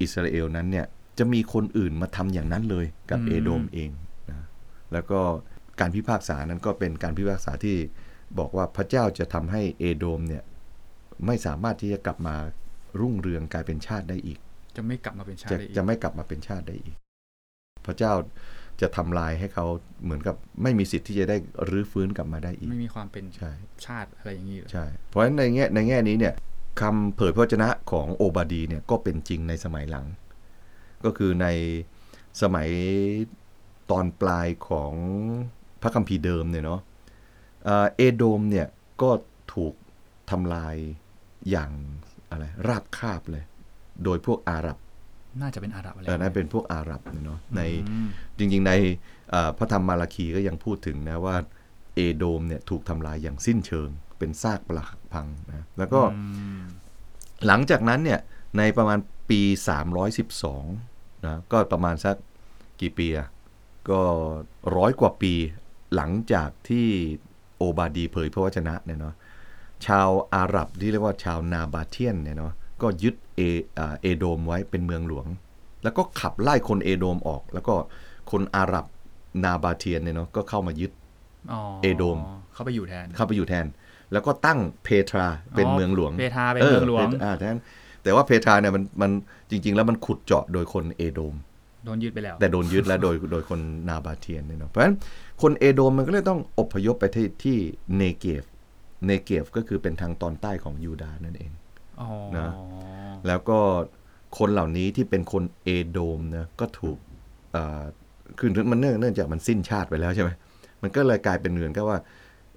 [0.00, 0.86] อิสราเอลนั้นเนี่ย
[1.18, 3.90] จะมีคนอื่นมาทำอย่างนั้นเลยกับอืมเอโดมเอง
[4.30, 4.40] นะ
[4.92, 5.20] แล้วก็
[5.80, 7.76] การพิพากษานั้นก็เป็นการพิพากษาที่
[8.38, 10.42] บอกว่าพระเจ้าจะทำให้เอโดมเนี่ย
[11.26, 12.36] ไม่สามารถที่จะกลับมา
[13.00, 14.38] รุ่งเรืองกลายเป็นชาติได้อีก
[14.76, 16.96] จะไม่กลับมาเป็นชาติจะได้อีกจะไม่กลับมาเป็นชาติได้อีก
[17.86, 18.12] พระเจ้า
[18.80, 19.66] จะทำลายให้เขา
[20.04, 21.36] เหมือนกับไม่มีสิทธิ์ที่จะได้
[21.70, 23.52] รื้อฟื้นกลับมาได้อีก ไม่มีความเป็นใช่
[23.86, 26.34] ชาติอะไรอย่างนี้เลยใช่ เพราะฉะนั้นในแง่ในแง่นี้เนี่ย
[26.80, 30.06] คำเผยพระวจนะของโอบาดีเนี่ยก็เป็นจริงในสมัยหลัง
[31.04, 31.46] ก็คือใน
[32.42, 32.68] สมัย
[33.90, 34.92] ตอนปลายของ
[35.82, 36.80] พระคัมภีร์เดิมเนี่ยเนาะ
[37.64, 38.66] เอ่อเอโดมเนี่ย
[39.02, 39.10] ก็
[39.54, 39.74] ถูก
[40.30, 40.76] ทำลาย
[41.50, 41.70] อย่าง
[42.30, 43.44] อะไรราบคาบเลย
[44.04, 44.76] โดยพวกอาหรับ
[45.40, 48.72] น่าจะเป็นอาหรับอะไรเออนั่นเป็นพวกอาหรับเนี่ยเนาะในอืมจริง ๆ ใน
[49.30, 51.36] เอ่อพระธรรมมาราคีก็ยังพูดถึงนะว่า
[51.94, 56.22] เอโดมเนี่ยถูกทำลายอย่างสิ้นเชิง เป็นซากปรักพังนะแล้วก็อื
[56.60, 56.62] ม
[57.46, 58.20] หลังจากนั้นเนี่ย
[58.58, 58.98] ในประมาณ
[59.30, 59.40] ปี
[60.34, 62.16] 312นะก็ประมาณสัก
[62.80, 63.28] กี่ปีอะ
[63.90, 64.00] ก็
[64.76, 65.32] ร้อยกว่าปี
[65.94, 66.86] หลังจากที่
[67.56, 69.14] โอบาดีเผยพระวจนะเนี่ยเนาะ
[69.86, 73.40] ชาวอาหรับที่เรียกว่าชาวนาบาเทียนเนี่ยเนาะก็ยึด เอ
[73.78, 75.26] อ่าเอโดมไว้เป็นเมืองหลวง
[75.82, 77.74] แล้วก็ขับไล่คนเอโดมออก แล้วก็
[78.30, 78.86] คนอาหรับ
[79.44, 80.92] นาบาเทียนเนี่ยเนาะก็เข้ามายึด
[81.52, 82.18] อ๋อเอโดม
[82.52, 83.66] เขาไปอยู่แทนเข้าไปอยู่แทน
[84.12, 87.60] แล้วก็ตั้งเพทราเป็นเมืองหลวงเพทราเป็นเมืองหลวงอ่าฉะนั้น
[88.02, 89.10] แต่ว่าเพทราเนี่ยมันมัน
[89.50, 91.34] จริง ๆ แล้วมันขุดเจาะโดยคนเอโดม
[91.84, 94.96] โดนยึดไปแล้ว แต่โดนยึดแล้วโดยโดยคนนาบาเทียนเนี่ยเนาะเพราะฉะนั้น
[95.42, 97.56] คนเอโดมมันก็เลยต้องอพยพไปที่ที่
[97.96, 98.44] เนเกฟ
[99.06, 101.65] เนเกฟก็คือเป็นทางตอนใต้ของยูดาห์นั่นเองอ๋อ
[102.38, 102.50] นะ
[103.26, 103.58] แล้วก็
[104.38, 106.98] คนเหล่านี้ที่เป็นคนเอโดมนะก็ถูก
[107.52, 107.82] เอ่อ
[108.38, 110.30] คือมันเนื่องเนื่องจากมันสิ้นชาติไปแล้วใช่ไหม
[110.82, 111.98] มันก็เลยกลายเป็นเหมือนกับว่า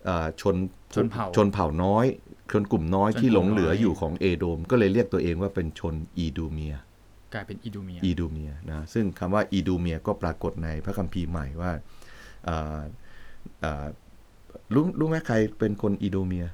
[0.05, 0.55] เอ่อชน
[0.93, 2.05] ชนเผ่าชนเผ่าน้อย
[2.51, 6.75] ชนกลุ่มน้อยชนกลุ่มที่หลงเหลือน้อยอยู่ของเอโดม ก็เลยเรียกตัวเองว่าเป็นชนอีดูเมีย
[7.33, 11.71] กลายเป็นอีดูเมียอีดูเมียนะซึ่งคำว่าอีดูเมียก็ปรากฏในพระคัมภีร์ใหม่ว่า
[12.47, 12.79] อ่า
[13.63, 13.85] อ่า
[14.73, 16.45] รู้รู้ไหมใครเป็นคนอีดูเมีย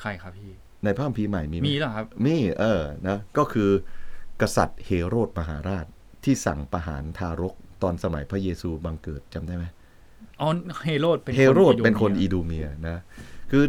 [0.00, 0.50] ใครครับพี่
[0.84, 3.70] ในพระคัมภีร์ใหม่มีไหมมีเหรอครับ มีเออนะก็คือ
[4.42, 5.86] กษัตริย์เฮโรดมหาราช
[6.24, 9.64] ที่สั่งประหารทารกตอนสมัยพระเยซูบังเกิดจำได้ไหม
[10.40, 10.48] อ๋อ
[10.84, 12.96] เฮโรดเป็นเฮโรดเป็นคนอีอีดูเมียนะ
[13.50, 13.64] คือ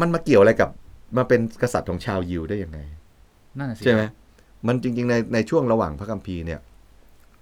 [0.00, 0.70] มันมาเกี่ยวอะไรกับ
[1.16, 2.78] มาเป็นกษัตริย์ของชาวยิวได้ยังไง
[3.58, 4.02] นั่นน่ะสิใช่ไหม
[4.66, 6.60] มันจริงๆในในช่วงระหว่างพระคัมภีร์เนี่ย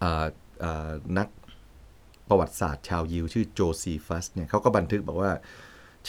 [0.02, 0.24] อ่า
[0.64, 1.28] อ่านัก
[2.28, 5.32] ประวัติศาสตร์ชาวยิวชื่อโจซีฟัสเนี่ยเขาก็บันทึกบอกว่า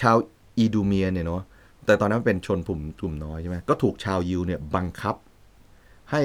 [0.01, 0.15] ชาว
[0.58, 1.43] อีดูเมียเนี่ยเนาะ
[1.86, 5.15] แต่ตอนนั้นเป็นชนกลุ่มกลุ่มน้อยใช่ไหมก็ถูกชาวยิวเนี่ยบังคับ
[6.12, 6.21] ให้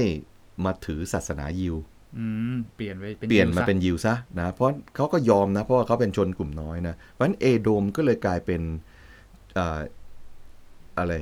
[0.65, 1.77] มาถือศาสนายิว
[2.19, 8.61] อืมเปลี่ยนไปเป็นเปลี่ยนยิวมาซะเป็นยิวซะนะเพราะเขาก็ยอมนะ เพราะว่าเขาเป็นชนกลุ่มน้อยนะเพราะฉะนั้นเอโดมก็เลยกลายเป็น
[9.59, 9.81] อ่า
[10.99, 11.13] อะไร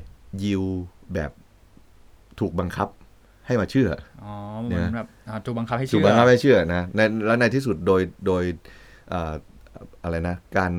[0.44, 0.62] ยิว
[1.14, 1.30] แบบ
[2.40, 2.88] ถูกบังคับ
[3.46, 3.90] ให้มาเชื่อ
[4.24, 8.42] อ๋อเหมือนเนี่ยแบบอ่าถูกบังคับให้ถูเชื่กอบังคับให้เชื่อนะในแล้วในที่สุดโดยโดย
[9.12, 9.34] อ่า
[10.02, 10.72] อะไรนะ การ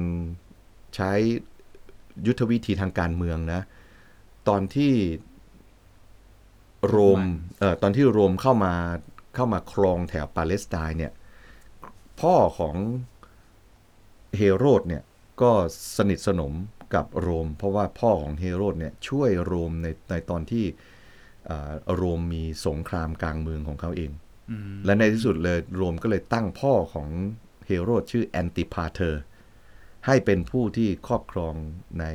[0.96, 1.12] ใช้
[2.28, 3.62] ยุทธวิธีทางการเมืองนะ
[4.48, 4.94] ตอนที่
[6.88, 7.22] โรม
[7.60, 8.74] เอ่อตอนที่โรมเข้ามา
[9.36, 11.14] เข้ามาครองแถวปาเลสไตน์เนี่ย
[12.22, 12.76] พ่อของ
[14.38, 15.04] เฮโรดเนี่ย
[15.42, 15.52] ก็
[15.98, 16.54] สนิทสนม
[16.96, 20.66] กับโรม เพราะว่าพ่อของเฮโรดเนี่ยช่วยโรมในในตอนที่
[21.50, 24.12] อ่าโรมมีสงครามกลางเมืองของเขาเอง
[24.52, 27.10] อืมและในที่สุดเลยโรมก็เลยตั้งพ่อของ
[27.68, 29.22] เฮโรดชื่อแอนติพาเทอร์
[30.06, 31.54] ให้เป็นผู้ที่ครอบครอง
[32.00, 32.06] ใน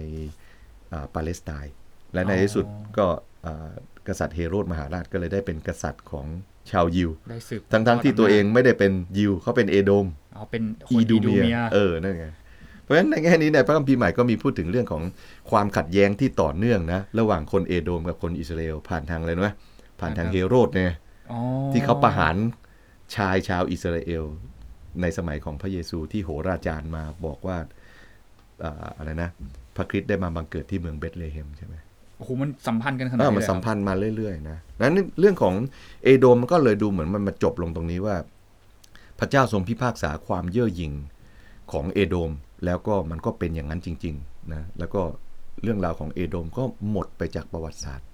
[0.92, 1.74] อ่าปาเลสไตน์
[2.14, 2.66] และในที่สุด
[2.98, 3.06] ก็
[3.46, 3.72] อ่า
[4.08, 6.26] กษัตริย์เฮโรดมหาราชก็เลยได้เป็นกษัตริย์ของ
[6.70, 12.26] ชาวยิวได้สืบทั้งๆที่ตัวเองไม่ได้เป็นยิวเขาเป็นเอโดมอ๋อเป็นคนอีดูเมียอีดูเมียเออนั่นไง
[12.82, 15.02] เพราะฉะนั้นในแง่นี้ในพระคัมภีร์ใหม่ก็มีพูดถึงเรื่องของ
[15.50, 19.50] ความขัดแย้งที่ต่อเนื่องนะ ระหว่างคนเอโดมกับคนอิสราเอลผ่านทางอะไรรู้ไหม
[20.00, 20.92] ผ่านทางเฮโรดเนี่ย
[21.32, 21.38] อ๋อ
[21.72, 22.36] ที่เขาประหาร
[23.16, 24.24] ชายชาวอิสราเอล
[25.02, 27.56] ในสมัยของพระเยซูที่โหราจารย์มาบอกว่า
[28.64, 29.30] อ่าอะไรนะ
[29.76, 31.74] พระคริสต์ได้มาบังเกิดที่เมืองเบธเลเฮมใช่ไหม
[32.16, 35.54] โอ้โหมันสัมพันธ์กันขนาดเออนี้มันเลยเหรอสัมพันธ์มาเรื่อยๆนะนั้นเรื่องของ
[36.04, 38.16] เอโดมมันก็เลยดูเหมือนมันมาจบลงตรงนี้ว่า
[39.18, 40.92] พระเจ้าทรงพิพากษาความเย่อหยิ่ง
[41.72, 42.30] ของเอโดม
[42.64, 45.02] แล้วก็มันก็เป็นอย่างนั้นจริงๆนะแล้วก็
[45.62, 48.08] เรื่องราวของเอโดมก็หมดไปจากประวัติศาสตร์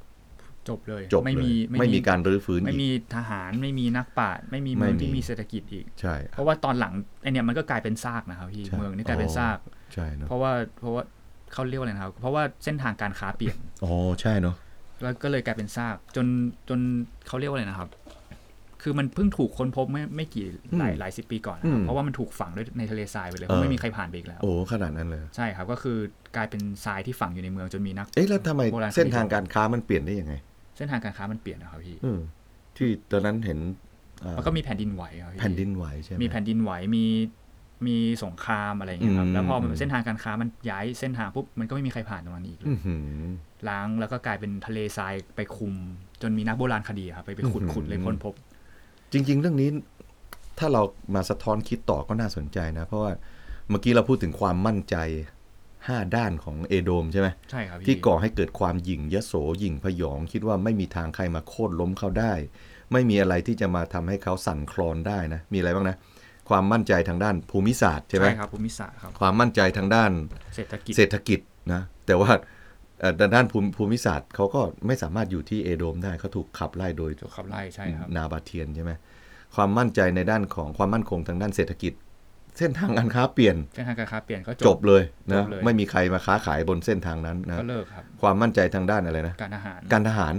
[0.68, 6.92] จบเลยจบไม่เลยมีไม่มีการรื้อฟื้นไม่อีกมีทหารไม่มีนักปราชญ์ไม่มีเมืองไม่มีที่มีเศรษฐกิจอีกใช่เพราะว่าตอนหลัง
[7.23, 9.59] ไอเนี่ยมันก็กลายเป็นซากนะครับพี่ใช่เมืองนี่กลายเป็นอ๋อซาก
[9.94, 11.03] ใช่เนาะเพราะว่าเพราะว่า
[11.53, 14.57] เขาเรียกว่าอะไรนะครับเพราะว่าเส้นทางการค้าเปลี่ยนอ๋อใช่เนาะ
[15.03, 16.27] แล้วก็เลยกลายเป็นซากจน
[16.68, 16.81] จน
[17.27, 17.90] เขาเรียกว่าอะไรนะครับ
[18.83, 20.46] คือมันเพิ่งถูกค้นพบไม่ไม่กี่
[20.79, 25.99] หลายหลายสิบปีก่อนนะครับเพราะว่ามันถูกฝังด้วยในทะเลทรายไปเลยเพราะไม่มีใครผ่านไปอีกแล้ว โอ้ขนาดนั้นเลย ใช่ครับก็คือ
[26.37, 32.21] กลายเป็นทรายที่ฝังอยู่ในเมืองจนมีนัก เอ๊ะแล้วทำไมโบราณคดีเส้นทางการค้ามันเปลี่ยนได้ยังไงเส้นทางการค้ามันเปลี่ยนนะครับพี่อืม
[32.77, 33.59] ที่ตอนนั้นเห็น
[34.25, 37.05] อ่ามันก็มีแผ่นดินไหวครับพี่แผ่นดินไหวใช่ไหมมีแผ่นดินไหวมี
[37.87, 43.23] มีสงครามอะไรอย่างเงี้ยครับอืมแล้วพอมันเส้นทางการค้ามันย้ายเส้นทางปุ๊บมันก็ไม่มีใครผ่านตรงนั้นอีกเลยอื้อหือ
[43.69, 45.75] ล้างแล้วก็กลายเป็นทะเลทรายไปคุม
[46.23, 48.35] จนมีนักโบราณคดีอะครับไปไปขุดอื้อหือขุดเลยค้นพบ
[49.12, 49.69] จริง ๆ เรื่องนี้
[50.59, 50.83] ถ้าเรา
[51.14, 53.12] มาสะท้อนคิดต่อก็น่าสนใจนะ เพราะว่า
[53.69, 54.97] เมื่อกี้เราพูดถึงความมั่นใจ
[55.88, 62.33] ห้าด้านของเอโดมใช่ไหมใช่ครับพี่ที่ก่อให้เกิดความหยิ่งยโสหยิ่งพยอง คิดว่าไม่มีทางใครมาโค่นล้มเขาได้
[62.93, 65.97] ไม่มีอะไรที่จะมาทำให้เขาสั่นคลอนได้นะ มีอะไรบ้างนะ
[66.49, 70.11] ความมั่นใจทางด้านภูมิศาสตร์ใช่ไหมใช่ครับภูมิศาสตร์ครับความมั่นใจทางด้าน
[70.55, 71.40] เศรษฐกิจเศรษฐกิจ
[71.73, 72.31] นะแต่ว่า
[73.01, 78.93] เอ่อด้านภูมิภูมิศาสตร์เขาก็ไม่สามารถอยู่ที่เอโดมได้เขาถูกขับไล่โดยถูกขับไล่ใช่ครับนาบาเทียนใช่ไหม
[79.55, 81.93] ความมั่นใจในด้านของความมั่นคงทางด้านเศรษฐกิจ
[82.61, 90.35] เส้นทางการค้าเปลี่ยนเส้นทางการค้าเปลี่ยนก็จบเลยนะจบเลยไม่มีใครมาค้าขายบนเส้นทางนั้นนะก็เลิกครับความมั่นใจทางด้านอะไรนะการอาหารการทหาร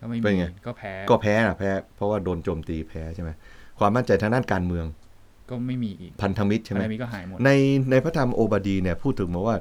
[0.00, 3.30] ก็ไม่เป็นมีไงก็แพ้ก็แพ้นะแพ้เพราะว่าโดนโจมตีแพ้ใช่ไหม
[3.78, 4.86] ความมั่นใจทางด้านการเมือง
[5.50, 7.50] ก็ไม่มีอีกพันธมิตรใช่ไหมอะไรนี้ก็หายหมดใน
[7.90, 9.56] ในพระธรรมโอบาดีเนี่ยพูดถึงมาว่า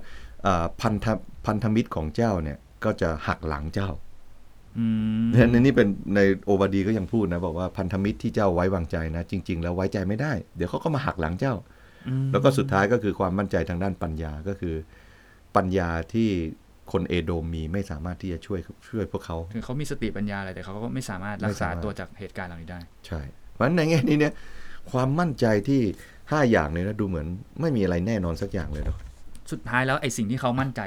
[0.46, 1.06] อ่าพันธ
[1.46, 3.90] พันธมิตรของเจ้าเนี่ยก็จะหักหลังเจ้า
[4.78, 4.86] อื
[5.26, 11.78] มในนี่เป็นในโอบาดีก็ยังพูดนะ บอกว่าพันธมิตรที่เจ้าไว้วางใจนะ จริง ๆ แล้วไว้ใจไม่ได้ เดี๋ยวเขาก็มาหักหลังเจ้าอืม
[12.32, 14.76] แล้วก็สุดท้ายก็คือความมั่นใจทางด้านปัญญาก็คือ
[15.56, 16.30] ปัญญาที่
[16.92, 18.60] คนเอโดมมีไม่สามารถที่จะช่วย
[18.90, 24.34] ช่วยพวกเขาถึงเขามีสติปัญญาอะไรแต่เขาก็ไม่สามารถรัไม่กษาสามารถตัวจากเหตุการณ์เหล่านี้ได้ ใช่เพราะฉะนั้นในแง่นี้เนี่ย
[24.92, 25.82] ความมั่นใจที่
[26.32, 27.28] ห้าอย่างเนี่ยนะดูเหมือน
[27.62, 28.98] ไม่มีอะไรแน่นอนสักอย่างเลยเนาะ
[29.52, 30.82] สุดท้ายแล้วไอ้สิ่งที่เขามั่นใจ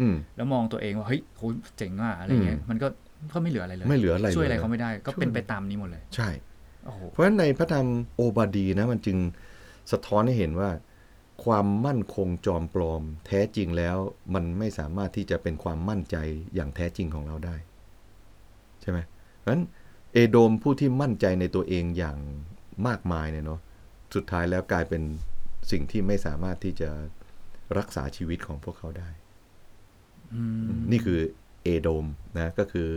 [0.00, 1.42] อืมแล้วมองตัวเองว่าเฮ้ยโห
[1.76, 2.88] เจ๋งอะอะไรเงี้ยอืมมันก็
[3.34, 6.28] ก็ไม่เหลืออะไรเลยไม่เหลืออะไรช่วยอะไรเลยเขาไม่ได้ ก็ช่วยเป็นไปตามนี้หมดเลย ใช่
[6.84, 9.16] โอ้โหเพราะฉะนั้นในพระธรรมโอบาดีนะมันจึง
[9.92, 10.70] สะท้อนให้เห็นว่า
[11.44, 13.96] ความมั่นคงจอมปลอม แท้จริงแล้ว
[14.34, 16.16] มันไม่สามารถที่จะเป็นความมั่นใจ
[16.54, 17.56] อย่างแท้จริงของเราได้
[18.80, 18.98] ใช่ไหม
[19.38, 19.64] เพราะฉะนั้น
[20.12, 22.18] เอโดมผู้ที่มั่นใจในตัวเองอย่าง
[22.86, 23.60] มากมายเนี่ยเนาะ
[24.14, 25.02] สุดท้ายแล้วกลายเป็น
[25.70, 26.90] สิ่งที่ไม่สามารถที่จะ
[27.78, 29.10] รักษาชีวิตของพวกเขาได้
[30.34, 31.20] อืมนี่คือ
[31.64, 32.06] เอโดม
[32.38, 32.90] นะก็คือ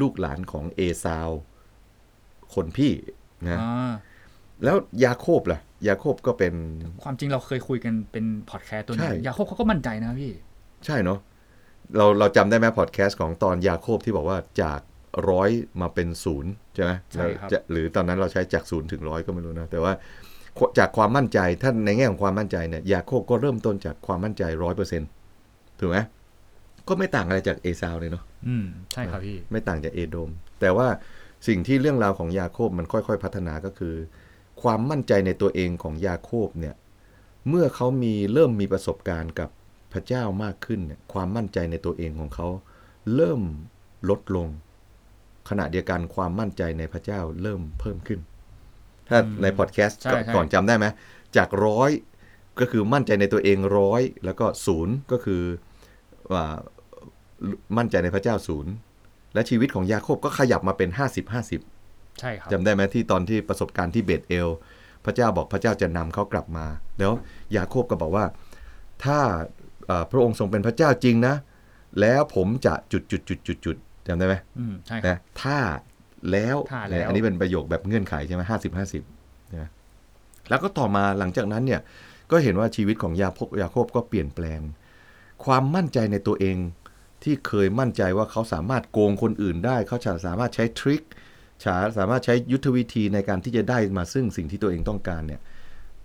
[0.00, 1.30] ลูกหลานของเอซาว
[2.54, 2.92] คนพี่
[3.42, 3.92] นะอ่า
[4.64, 6.54] แล้วยาโคบล่ะ ยาโคบก็เป็น
[7.02, 10.32] ความจริงเราเคยคุยกันเป็นพอดแคสต์ตัวหนึใช่ยาโคบเขาก็มั่นใจนะพี่
[10.86, 11.18] ใช่เนาะ
[11.96, 14.80] เราเราจำได้ไหมพอดแคสต์ของตอนยาโคบที่บอกว่าจาก
[15.30, 19.92] ร้อยมาเป็นศูนย์ใช่ไหมใช่ครับจะหรือตอนนั้นเราใช้จากศูนย์ถึงร้อยก็ไม่รู้นะ แต่ว่า
[20.78, 25.02] จากความมั่นใจถ้าในแง่ของความมั่นใจเนี่ยยาโคบก็เริ่มต้นจากความมั่นใจร้อยเปอร์เซ็นต์
[25.80, 25.98] ถูกไหม
[26.88, 30.88] ก็ไม่ต่างอะไรจากเอซาวเลยเนาะอืมใช่ครับพี่ ไม่ต่างจากเอโดม แต่ว่า
[31.48, 33.94] สิ่งที่เรื่องราวของยาโคบมันค่อย ๆ พัฒนาก็คือ
[34.62, 36.74] ความมั่นใจในตัวเองของยาโคบเนี่ย
[37.48, 39.50] เมื่อเขามีเริ่มมีประสบการณ์กับ
[39.92, 42.48] พระเจ้ามากขึ้นเนี่ยความมั่นใจในตัวเองของเขา
[43.14, 43.40] เริ่ม
[44.10, 44.48] ลดลง
[45.48, 48.20] ขณะเดียวกันความมั่นใจในพระเจ้าเริ่มเพิ่มขึ้น
[49.08, 50.86] ถ้าในพอดแคสต์ใช่ใช่ก่อนจำได้ไหม
[51.36, 51.90] จากร้อย
[52.60, 55.42] ก็คือมั่นใจในตัวเองร้อยแล้วก็ศูนย์ก็คือ
[56.32, 56.44] ว่า
[57.76, 58.72] มั่นใจในพระเจ้าศูนย์
[59.34, 61.79] และชีวิตของยาโคบก็ขยับมาเป็น 50 50
[62.20, 64.48] ใช่ครับจำได้ไหมที่ตอนที่ประสบการณ์ที่เบตเอล
[65.04, 66.66] พระเจ้าบอกพระเจ้าจะนำเขากลับมา
[66.98, 67.12] แล้ว
[67.56, 68.24] ยาโคบก็บอกว่า
[69.04, 69.18] ถ้า
[69.86, 71.34] เอ่อพระองค์ทรงเป็นพระเจ้าจริงนะ
[72.00, 75.58] แล้วผมจะจุดจุดจุดจุดจุดจำได้ไหมอืมใช่ครับนะถ้า
[76.30, 79.02] แล้วถ้าแล้วเนี่ยอันนี้เป็นประโยคแบบเงื่อนไขใช่ไหมห้าสิบห้าสิบ
[79.58, 79.68] นะ
[80.48, 81.80] แล้วก็ต่อมาหลังจากนั้นเนี่ย
[82.30, 84.60] ก็เห็นว่าชีวิตของยาโคบยาโคบก็เปลี่ยนแปลง
[85.44, 86.56] ความมั่นใจในตัวเอง
[87.22, 91.02] ที่เคยมั่นใจว่าเขาสามารถโกงคนอื่นได้ เขาจะสามารถใช้ทริค
[91.64, 95.40] ฉาสามารถใช้ยุทธวิธีในการที่จะได้มาซึ่งสิ่งที่ตัวเองต้องการเนี่ย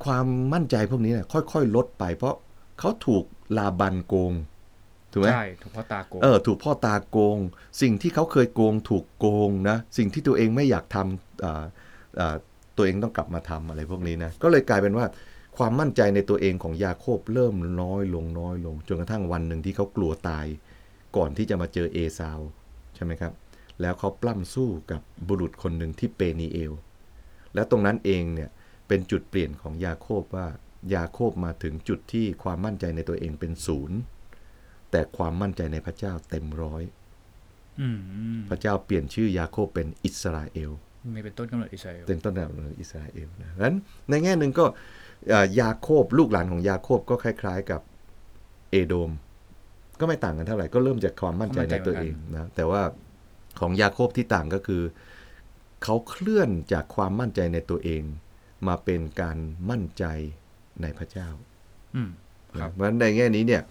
[0.05, 2.35] ความมั่นใจพวกนี้เนี่ยค่อยๆ ลดไป เพราะ
[2.79, 3.23] เขาถูก
[3.57, 4.33] ลาบันโกง
[5.11, 7.37] ถูกไหมใช่ถูกพ่อตาโกงเออถูกพ่อตาโกง
[7.81, 11.63] สิ่งที่เขาเคยโกงถูกโกงนะสิ่งที่ตัวเองไม่อยากทำอ่า
[12.19, 12.35] อ่า
[12.77, 15.05] ตัวเองต้องกลับมาทำอะไรพวกนี้นะก็เลยกลายเป็นว่า
[15.57, 20.45] ความมั่นใจในตัวเองของยาโคบเริ่มน้อยลงน้อยลงจนกระทั่งวันหนึ่งที่เขากลัวตาย
[21.17, 22.39] ก่อนที่จะมาเจอเอซาว
[22.95, 23.31] ใช่ไหมครับ
[23.81, 26.73] แล้วเขาปล้ำสู้กับบุรุษคนหนึ่งที่เปนีเอล
[27.53, 28.49] แล้วตรงนั้นเองเนี่ย
[28.87, 30.47] เป็นจุดเปลี่ยนของยาโคบว่า
[30.95, 33.97] ยาโคบมาถึงจุดที่ความมั่นใจในตัวเองเป็นศูนย์
[34.91, 36.83] แต่ความมั่นใจในพระเจ้าเต็มร้อย
[37.81, 37.99] อืม
[38.49, 40.71] พระเจ้าเปลี่ยนชื่อยาโคบเป็นอิสราเอล
[41.13, 43.75] ไม่เป็นต้นกำเนิดอิสราเอลเป็นต้นแบบของอิสราเอลนะนั้น
[44.09, 44.65] ในแง่หนึ่งก็
[45.29, 47.81] เอ่อยาโคบลูกหลานของยาโคบก็คล้าย ๆกับ
[48.71, 49.11] เอโดม
[49.99, 52.81] ก็ไม่ต่างกันเท่าไหร่ก็เริ่มจากความมั่นใจในตัวเองนะแต่ว่า
[53.59, 54.83] ของยาโคบที่ต่างก็คือ
[55.83, 58.03] เขาเคลื่อนจากความมั่นใจในตัวเอง
[58.67, 59.37] มาเป็นการ
[59.69, 60.03] มั่นใจ
[60.81, 61.29] ในพระเจ้า
[61.95, 62.09] อืม
[62.59, 63.61] ครับเพราะฉะนั้นในแง่นี้เนี่ย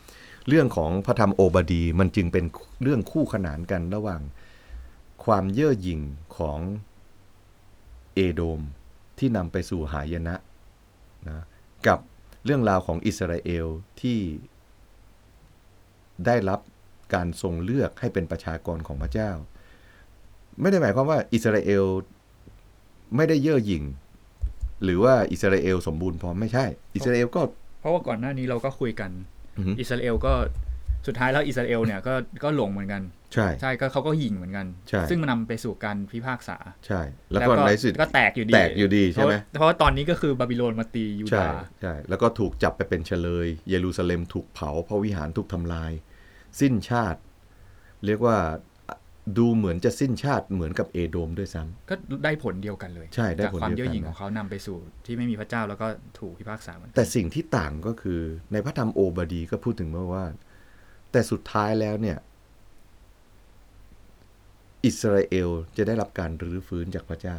[0.49, 2.45] เรื่องของพระธรรมโอบาดีมันจึงเป็น
[2.83, 4.23] เรื่องคู่ขนานกันระหว่าง
[5.25, 6.01] ความเย่อหยิ่ง
[6.37, 6.61] ของ
[8.15, 8.61] เอโดม
[9.19, 10.35] ที่นำไปสู่หายนะ
[11.29, 11.45] นะ
[11.87, 11.99] กับ
[12.45, 13.67] เรื่องราวของอิสราเอล
[14.01, 14.19] ที่
[16.27, 16.61] ได้รับ
[17.15, 19.31] การทรงเลือกให้เป็นประชากรของพระเจ้า
[20.61, 21.85] ไม่ได้หมายความว่าอิสราเอล
[23.17, 23.83] ไม่ได้เย่อหยิ่ง
[24.85, 26.65] หรือว่าอิสราเอลสมบูรณ์พร้อมไม่ใช่
[26.95, 27.43] อิสราเอลก็
[27.81, 29.11] เพราะว่าก่อนหน้านี้เราก็คุยกัน
[29.57, 30.33] อือฮึอิสราเอลก็
[31.07, 32.15] สุดท้ายแล้วอิสราเอลเนี่ยก็
[32.45, 33.03] ก็หลงเหมือนกัน
[33.35, 37.01] ใช่ใช่ก็เขาก็ยิงเหมือนกันใช่ซึ่งมันนำไปสู่การพิพากษา ใช่
[37.33, 45.93] แล้วก็ในที่สุดก็แตกอยู่ดีแตกอยู่ดีใช่ไหมเพราะเพราะว่าตอนนี้ก็คือบาบิโลนมาตียูใช่ดาห์ใช่แล้วก็ถูกจับไปเป็นเฉลย เยรูซาเล็มถูกเผาพระวิหารถูกทำลาย
[46.61, 47.21] สิ้นชาติ
[48.07, 48.39] เรียกว่า
[49.39, 58.21] ดูเหมือนจะสิ้นชาติเหมือนกับเอโดมด้วยซ้ำก็ได้ผลเดียวกันเลยใช่ได้จากผลความเดียวกันเย่อหยิ่งของเขานำไปสู่ที่ไม่มีพระเจ้าแล้วก็ถูกพิพากษาเหมือนกันแต่สิ่งที่ต่างก็คือ
[58.53, 60.25] ในพระธรรมโอบาดีก็พูดถึงว่า
[61.13, 62.19] แต่สุดท้ายแล้วเนี่ย
[64.85, 67.39] อิสราเอลจะได้รับการรื้อฟื้นจากพระเจ้า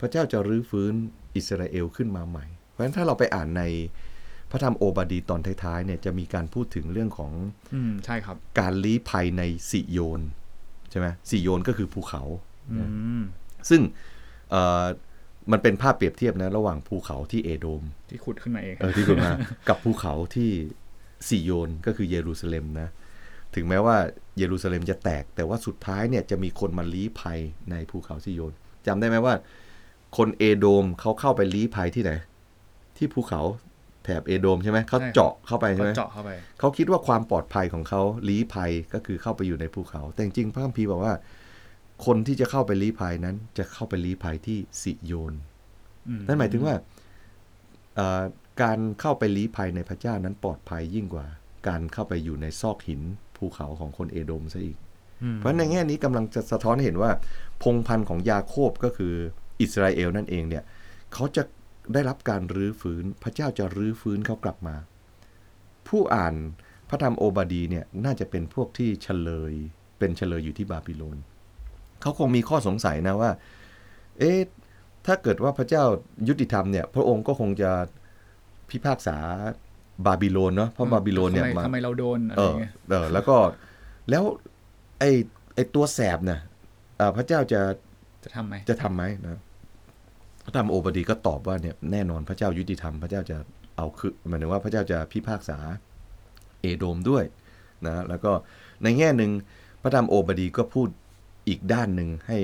[0.00, 0.92] พระเจ้าจะรื้อฟื้น
[1.36, 3.62] อิสราเอลขึ้นมาใหม่ เพราะฉะนั้นถ้าเราไปอ่านใน
[4.50, 7.32] พระธรรมโอบาดีตอนท้ายๆเนี่ยจะมีการพูดถึงเรื่องของ
[7.74, 10.22] อืมใช่ครับ การลี้ภัยในสิโยน
[10.90, 12.22] ใช่ไหมสิโยนก็คือภูเขา
[12.70, 12.78] อื
[13.20, 13.22] ม
[13.68, 13.80] ซึ่ง
[14.50, 14.84] เอ่อ
[15.52, 19.32] มันเป็นภาพเปรียบเทียบนะ ระหว่างภูเขาที่เอโดม ที่ขุดขึ้นมาเองเออที่คุณมา
[19.68, 20.50] กับภูเขาที่
[21.28, 22.88] สิโยนก็คือเยรูซาเล็มนะ
[23.54, 23.96] ถึงแม้ว่า
[24.38, 27.38] เยรูซาเล็มจะแตก แต่ว่าสุดท้ายเนี่ยจะมีคนมาลี้ภัย
[27.70, 28.54] ในภูเขาสิโยน
[28.86, 29.34] จำได้ไหมว่า
[30.16, 32.12] คนเอโดมเขาเข้าไปลี้ภัยที่ไหน
[32.96, 33.42] ที่ภูเขา
[34.04, 41.14] แถบเอโดมใช่ไหมเขาเจาะเข้าไปใช่ก็ไหมเจาะเข้าไปเขาคิดว่าความปลอดภัยของเขาลี้ภัยก็คือเข้าไปอยู่ในภูเขา แต่จริงๆพระคัมภีร์บอกว่า
[42.06, 45.34] คนที่จะเข้าไปลี้ภัยนั้น จะเข้าไปลี้ภัยที่สิโยน
[46.08, 46.74] อืนั่นหมายถึงว่า
[47.96, 48.22] เอ่อ
[48.62, 51.26] การเข้าไปลี้ภัยในพระเจ้านั้นปลอดภัยยิ่งกว่า
[51.68, 53.02] การเข้าไปอยู่ในซอกหิน
[53.36, 54.76] ภูเขาของคนเอโดมซะอีก
[55.22, 57.10] อืมเพราะในแง่นี้กำลังจะสะท้อนให้เห็นว่า
[57.62, 59.14] พงศ์พันธุ์ของยาโคบก็คือ
[59.60, 60.64] อิสราเอลนั่นเองเนี่ย
[61.14, 61.42] เขาจะ
[61.94, 64.76] ได้รับการรื้อฟื้น พระเจ้าจะรื้อฟื้นเขากลับมา
[65.88, 66.34] ผู้อ่าน
[66.88, 69.54] พระธรรมโอบาดีเนี่ยน่าจะเป็นพวกที่เฉลย
[69.98, 71.18] เป็นเฉลยอยู่ที่บาบิโลน
[72.02, 73.30] เขาคงมีข้อสงสัยนะว่า
[74.18, 74.38] เอ๊ะ
[75.06, 75.84] ถ้าเกิดว่าพระเจ้า
[76.28, 77.70] ยุติธรรมเนี่ย พระองค์ก็คงจะ
[78.70, 79.16] พิพากษา
[80.06, 83.36] บาบิโลนเนาะเพราะบาบิโลนเนี่ยทำไมมาทำไมเราโดนอะไรเอออย่างเงี้ยเออแล้วก็
[84.10, 84.24] แล้ว
[85.00, 85.10] ไอ้
[85.54, 86.40] ไอ้ตัวแสบเนี่ย
[86.96, 87.60] เอ่อพระเจ้าจะ
[88.24, 89.49] จะทำไหมจะทำไหมนะพ
[90.50, 93.36] ระธรรมโอบดีก็ตอบว่าเนี่ยแน่นอนพระเจ้ายุติธรรมพระเจ้าจะ
[93.76, 95.58] เอาคือหมายถึงว่าพระเจ้าจะพิพากษา
[96.60, 97.24] เอโดมด้วย
[97.86, 98.32] นะแล้วก็
[98.82, 99.30] ในแง่หนึ่ง
[99.82, 100.88] พระธรรมโอบดีก็พูด
[101.48, 102.38] อีกด้านหนึ่งให้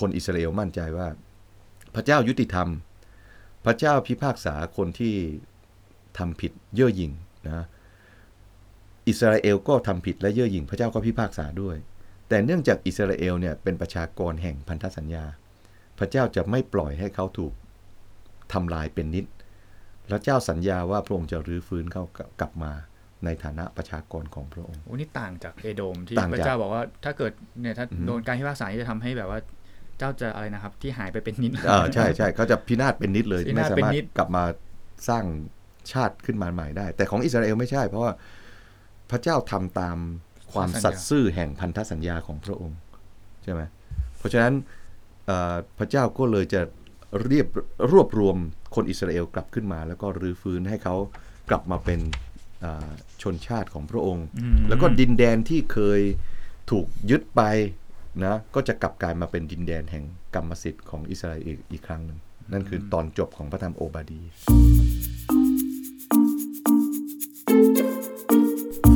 [0.00, 1.08] คนอิสราเอลมั่นใจว่า
[1.94, 2.68] พระเจ้ายุติธรรม
[3.64, 5.14] พระเจ้าพิพากษาคนที่
[6.18, 7.12] ทำผิดเย่อหยิ่ง
[7.46, 7.66] นะ
[9.08, 11.76] อิสราเอลก็ทำผิดและเย่อหยิ่ง พระเจ้าก็พิพากษาด้วย
[12.28, 15.24] แต่เนื่องจากอิสราเอลเนี่ยเป็นประชากรแห่งพันธสัญญา
[16.00, 17.52] พระเจ้าจะไม่ปล่อยให้เขาถูก
[18.52, 19.26] ทำลายเป็นนิด
[20.08, 22.02] พระเจ้าสัญญาว่าพระองค์จะรื้อฟื้นเขา
[22.40, 22.72] กลับมา
[23.24, 29.38] ในฐานะประชากรของพระองค์โอ้นี่ต่างจากเอโดมที่ต่างพจากระเจ้าบอกว่าถ้าเกิดเนี่ยถ้าอือฮึโดนการพิพากษานี่จะทำให้แบบว่า
[29.98, 34.44] เจ้าจะอะไรนะครับ ที่หายไปเป็นนิดอ่าใช่ใช่เขาจะพินาศเป็นนิดเลยพิไม่นาศสาเป็นมารถนิดกลับมา
[35.08, 35.24] สร้าง
[35.92, 38.12] ชาติขึ้นมาใหม่ได้ แต่ของอิสราเอลไม่ใช่ เพราะว่า
[39.10, 39.98] พระเจ้าทำตาม
[40.52, 42.78] ความสัตย์ซื่อแห่งพันธสัญญาของพระองค์
[43.42, 43.62] ใช่ไหม
[44.18, 44.79] เพราะฉะนั้นเอ่อ
[45.78, 46.60] พระเจ้าก็เลยจะ
[47.24, 47.46] เรียบ
[47.92, 48.36] รวบรวม
[48.74, 50.96] คนอิสราเอลกลับขึ้นมา แล้วก็รื้อฟื้นให้เขา
[51.50, 52.00] กลับมาเป็น
[52.64, 52.90] อ่า
[53.22, 56.00] ชนชาติของพระองค์อืมแล้วก็ดินแดนที่เคย
[56.70, 57.42] ถูกยึดไป
[58.24, 60.04] นะก็จะกลับกลายมาเป็นดินแดนแห่ง
[60.34, 62.18] กรรมสิทธิ์ของอิสราเอลอีกอีกครั้งหนึ่ง
[62.52, 64.20] นั่นคือตอนจบของพระธรรมโอบาดี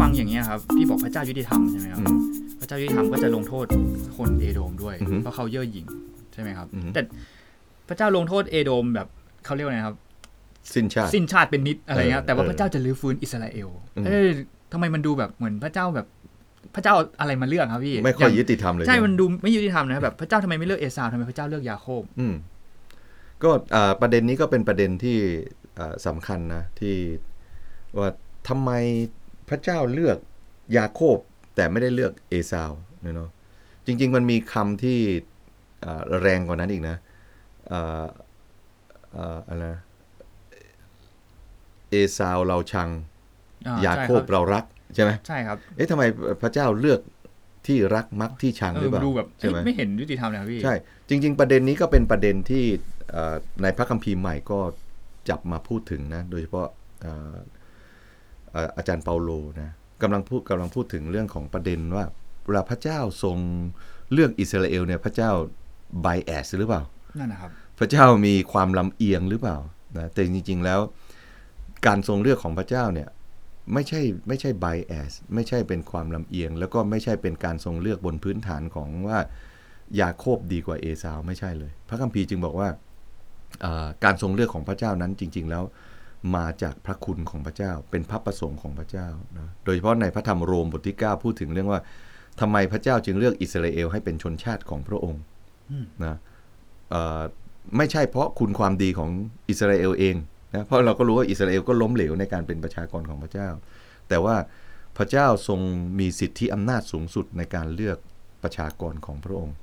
[0.01, 2.19] ฟังอย่างนี้ยครับที่บอกพระเจ้ายุติธรรมใช่ไหมครับอืม
[2.61, 3.67] พระเจ้ายุติธรรมก็จะลงโทษ
[4.17, 5.87] คนเอโดมด้วยอือฮึเพราะเขาเย่อหยิ่ง
[6.35, 7.01] ใช่ไหมครับ อือฮึ แต่
[7.89, 9.09] พระเจ้าลงโทษเอโดมแบบ
[9.45, 9.97] เขาเรียกว่าไงครับ
[10.75, 14.27] สิ้นชาติ สิ้นชาติเป็นนิดอะไรเงี้ยเออแต่ว่าเออพระเจ้าจะรื้อฟื้นอิสราเอล อืม เอ้ย
[14.73, 16.07] ทำไมมันดูแบบเหมือนพระเจ้าแบบ
[16.75, 22.35] พระเจ้าเอาอะไรมาเลือกครับพี่ไม่ค่อยางยุติธรรมเลยใช่ไหมันดูไม่ยุติธรรมนะแบบพระเจ้าทำไมไม่เลือกเอสาวทำไมพระเจ้าเลือกยาโคบ อืม
[23.43, 25.19] ก็อ่าประเด็นนี้ก็เป็นประเด็นที่
[25.79, 26.97] อ่าสำคัญนะ ที่
[27.99, 28.11] ว่า
[28.49, 28.71] ทำไม
[29.49, 30.19] พระเจ้าเลือก
[30.77, 31.19] ยาโคบ
[31.55, 32.71] แต่ไม่ได้เลือกเอซาว
[33.17, 33.31] เนาะ
[33.87, 35.34] จริง ๆ มันมีคำที่อ่า
[36.21, 36.97] แรงกว่านั้นอีกนะ
[37.73, 38.07] อ่า
[39.17, 39.83] อ่าอะไรนะ
[41.91, 42.89] เอซาวเราชัง
[43.67, 44.65] อ่ยาโคบใช่รับเรารัก
[44.95, 46.03] ใช่ไหมใช่ครับ เอ๊ะทำไม
[46.43, 47.01] พระเจ้าเลือก
[47.67, 50.75] ที่รักมักที่ชังเอหรืออเปล่าดูแบบใช่ไหมเอ้ยไม่เห็นยุติธรรมเลยครับพี่ ใช่
[51.09, 52.65] จริง ๆ ประเด็นนี้ก็เป็นประเด็นที่
[53.11, 54.59] เอ่อในพระคัมภีร์ใหม่ก็
[55.29, 56.69] จับมาพูดถึงนะ โดยเฉพาะ
[57.03, 57.37] เอ่อ
[58.53, 59.31] เอ่ออาจารย์เปาโล
[59.61, 59.71] นะ
[60.03, 62.05] กำลังพูดกำลังพูดถึงเรื่องของประเด็นว่า
[62.47, 63.39] เวลาพระเจ้าทรง
[64.13, 65.31] เลือกอิสราเอลเนี่ยพระเจ้า
[66.01, 66.83] ไบแอสหรือเปล่า
[67.19, 69.57] นั่นนะครับ พระเจ้ามีความลำเอียงหรือเปล่า
[69.97, 70.81] นะแต่จริง ๆแล้ว
[71.87, 73.09] การทรงเลือกของพระเจ้าเนี่ย
[73.73, 79.19] ไม่ใช่ไม่ใช่ bias ไม่ใช่เป็นความลำเอียง แล้วก็ไม่ใช่เป็นการทรงเลือกบนพื้นฐานของว่า
[80.01, 82.69] ยาโคบดีกว่าเอซาวไม่ใช่เลย พระคัมภีร์จึงบอกว่า
[83.61, 85.65] เอ่อการทรงเลือกของพระเจ้านั้นจริง ๆ แล้ว
[86.37, 91.81] มาจากพระคุณของพระเจ้า เป็นพระประสงค์ของพระเจ้านะโดยเฉพาะในพระธรรมโรมบทที่ 9 พูดถึงเรื่องว่า
[92.41, 95.34] ทำไมพระเจ้าจึงเลือกอิสราเอลให้เป็นชนชาติของพระองค์อืม
[96.05, 96.17] นะ
[96.91, 97.23] เอ่อ
[97.77, 99.11] ไม่ใช่เพราะคุณความดีของ
[99.49, 100.17] อิสราเอลเอง
[100.55, 103.49] นะเพราะเราก็รู้ว่าอิสราเอลก็ล้มเหลวในการเป็นประชากรของพระเจ้า
[104.09, 104.37] แต่ว่า
[104.97, 105.61] พระเจ้าทรง
[105.99, 107.99] มีสิทธิอำนาจสูงสุดในการเลือก
[108.43, 109.55] ประชากรของพระองค์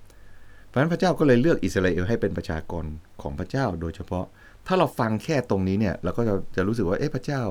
[0.67, 2.85] เพราะฉะนั้นพระเจ้าก็เลยเลือกอิสราเอลให้เป็นประชากร
[3.21, 4.25] ของพระเจ้า โดยเฉพาะ
[4.67, 7.41] ถ้าเราฟังแค่ตรงนี้เนี่ยเราก็จะจะรู้สึกว่าเอ๊ะพระเจ้า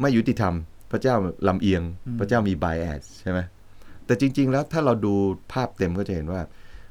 [0.00, 0.54] ไม่ยุติธรรม
[0.92, 1.14] พระเจ้า
[1.48, 1.82] ลำเอียง
[2.20, 3.40] พระเจ้ามี bias ใช่ไหม
[4.06, 5.14] แต่จริง ๆ แล้วถ้าเราดู
[5.52, 6.40] ภาพเต็มก็จะเห็นว่า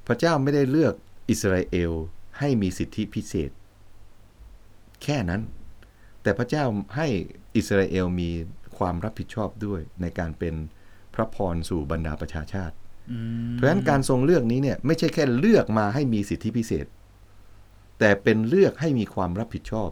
[0.07, 0.93] พระเจ้าไม่ได้เลือก
[1.29, 1.91] อิสราเอล
[2.39, 3.51] ให้มีสิทธิพิเศษ
[5.03, 5.41] แค่นั้น
[6.21, 6.63] แต่พระเจ้า
[6.95, 7.07] ให้
[7.55, 8.29] อิสราเอลมี
[8.77, 10.55] ความรับผิดชอบด้วยในการเป็น
[11.13, 12.75] พระพรสู่บรรดาประชาชาติ
[13.11, 13.17] อื
[13.51, 16.85] มเพราะฉะนั้นการทรงเลือกนี้เนี่ยไม่ใช่แค่เลือกมาให้มีสิทธิพิเศษ
[17.99, 19.89] แต่เป็นเลือกให้มีความรับผิดชอบ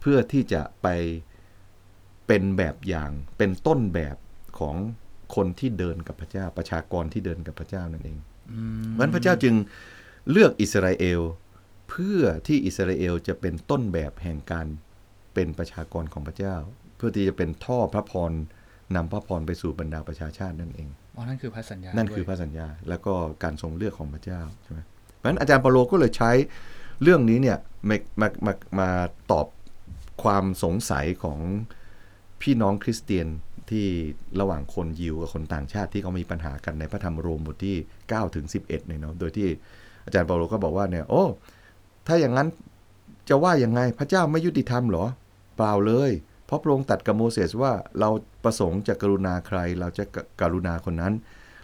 [0.00, 0.88] เพื่อที่จะไป
[2.26, 4.16] เป็นแบบอย่างเป็นต้นแบบ
[4.58, 4.76] ของ
[5.34, 8.31] คนที่เดินกับพระเจ้าประชากรที่เดินกับพระเจ้านั่นเองอืม
[8.90, 9.54] เพราะฉะนั้นพระเจ้าจึง
[10.30, 11.20] เลือกอิสราเอล
[11.88, 14.66] เพื่อที่อิสราเอลจะเป็นต้นแบบแห่งการ
[15.34, 16.56] เป็นประชากรของพระเจ้า
[16.96, 18.32] เพื่อที่จะเป็นท่อพระพร
[18.96, 24.80] นำพระพรไปสู่บรรดาประชาชาตินั่นเองอ๋อนั่นคือพันธสัญญา นั่นด้วยคือพระสัญญา แล้วก็การทรงเลือกของพระเจ้าใช่ไหม
[25.18, 26.30] เพราะฉะนั้นอาจารย์เปาโลก็เลยใช้
[27.02, 28.88] เรื่องนี้เนี่ยมามามามา
[29.32, 29.46] ตอบ
[30.22, 31.38] ความสงสัยของ
[32.42, 33.26] พี่น้องคริสเตียน
[33.70, 33.86] ที่
[34.40, 39.48] ระหว่างคนยิวกับคนต่างชาติที่เขามีปัญหากันในพระธรรมโรมบทที่9ถึง11เนี่ยเนาะโดยที่
[40.04, 41.24] อาจารย์เปาโลก็บอกว่าเนี่ยโอ้
[42.06, 42.48] ถ้าอย่างนั้น
[43.28, 45.04] จะว่ายังไงพระเจ้าไม่ยุติธรรมหรอ
[45.56, 46.10] เปล่าเลย
[46.46, 48.08] เพราะพระองค์ตัดกับโมเสสว่าเรา
[48.44, 50.04] ประสงค์จะกรุณาใคร เราจะ
[50.40, 51.12] กรุณาคนนั้น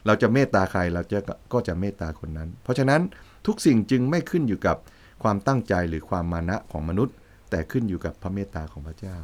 [0.06, 1.18] เราจะเมตตาใครเราจะ
[1.52, 3.00] ก็จะเมตตาคนนั้น เพราะฉะนั้น
[3.46, 4.76] ทุกสิ่งจึงไม่ขึ้นอยู่กับ
[5.22, 7.14] ความตั้งใจหรือความมานะของมนุษย์
[7.50, 9.16] แต่ขึ้นอยู่กับพระเมตตาของพระเจ้า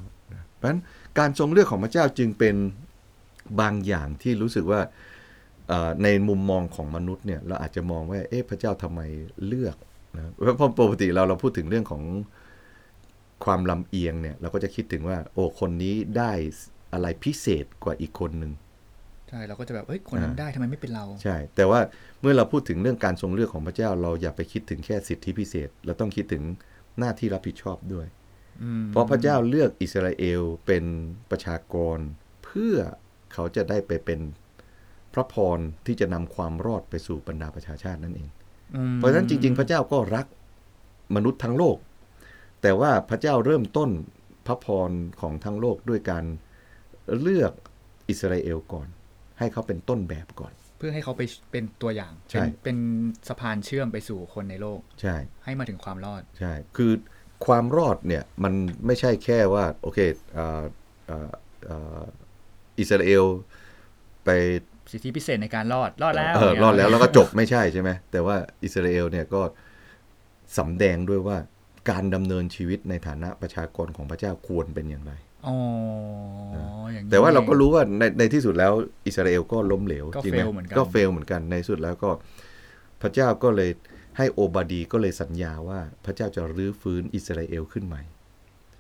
[0.64, 0.82] ราะฉะนั้น
[1.18, 2.54] การทรงเลือกของพระเจ้าจึงเป็น
[3.60, 4.80] บางอย่างที่รู้สึกว่า
[5.68, 9.00] เอ่อในมุมมองของมนุษย์เนี่ยเราอาจจะมองว่าเอ๊ะพระเจ้าทำไม
[9.46, 9.76] เลือก
[10.16, 12.02] นะเพราะปกติเราเราพูดถึงเรื่องของ
[13.44, 16.32] ความลำเอียงเนี่ยเราก็จะคิดถึงว่า โอ้คนนี้ได้
[16.92, 18.52] อะไรพิเศษกว่าอีกคนหนึ่ง
[19.28, 21.80] ใช่เราก็จะแบบเอ้ยคนนั้นอ่าได้ทำไมไม่เป็นเรา ใช่ แต่ว่า
[22.20, 26.42] เมื่อเราพูดถึงเรื่องการทรงเลือกของพระเจ้า เราอย่าไปคิดถึงแค่สิทธิพิเศษ เราต้องคิดถึง
[26.98, 28.24] หน้าที่รับผิดชอบด้วยอืม
[28.90, 30.84] เพราะพระเจ้าเลือกอิสราเอลเป็น
[31.30, 31.98] ประชากร
[32.44, 32.76] เพื่อ
[33.32, 34.20] เขาจะได้ไปเป็น
[35.14, 38.28] พระพรที่จะนำความรอดไปสู่บรรดาประชาชาตินั่นเอง
[38.76, 40.26] อืมเพราะฉะนั้นจริง ๆ พระเจ้าก็รัก
[41.16, 41.76] มนุษย์ทั้งโลก
[42.62, 43.90] แต่ว่าพระเจ้าเริ่มต้น
[44.46, 44.90] พระพร
[45.20, 46.24] ของทั้งโลกด้วยการ
[47.20, 47.52] เลือก
[48.09, 48.88] อิสราเอลก่อน
[49.38, 52.78] ให้เขาเป็นต้นแบบก่อน เพื่อให้เขาไปเป็นตัวอย่างใช่เป็นเป็น
[53.28, 56.92] สะพานเชื่อมไปสู่คนในโลก ใช่ ให้มาถึงความรอด ใช่ คือ
[57.47, 58.55] ความรอดเนี่ยมัน
[58.87, 59.99] ไม่ใช่แค่ว่าโอเค
[60.37, 60.62] อ่า
[61.11, 61.30] อ่า
[61.68, 62.05] อ่า
[62.78, 63.24] อิสราเอล
[64.24, 64.30] ไป
[64.93, 69.43] สิทธิพิเศษในการรอดรอดแล้วเออรอดแล้วแล้วก็จบไม่ใช่ใช่ไหมแต่ว่าอิสราเอลเนี่ยก็
[70.59, 71.37] สำแดงด้วยว่า
[71.91, 75.12] การดำเนินชีวิตในฐานะประชากรของพระเจ้าควรเป็นอย่างไร
[75.47, 75.57] อ๋อ
[76.93, 78.72] อย่างนี้แต่ว่าเราก็รู้ว่าในในที่สุดแล้ว
[79.07, 82.11] อิสราเอลก็ล้มเหลวก็จริงไหม fail เหมือนกันก็เฟลเหมือนกันในที่สุดแล้วก็
[83.03, 83.70] พระเจ้าก็เลย
[84.16, 88.02] ให้โอบาดีก็เลยสัญญาว่าพระเจ้าจะรื้อฟื้นอิสราเอลขึ้นใหม่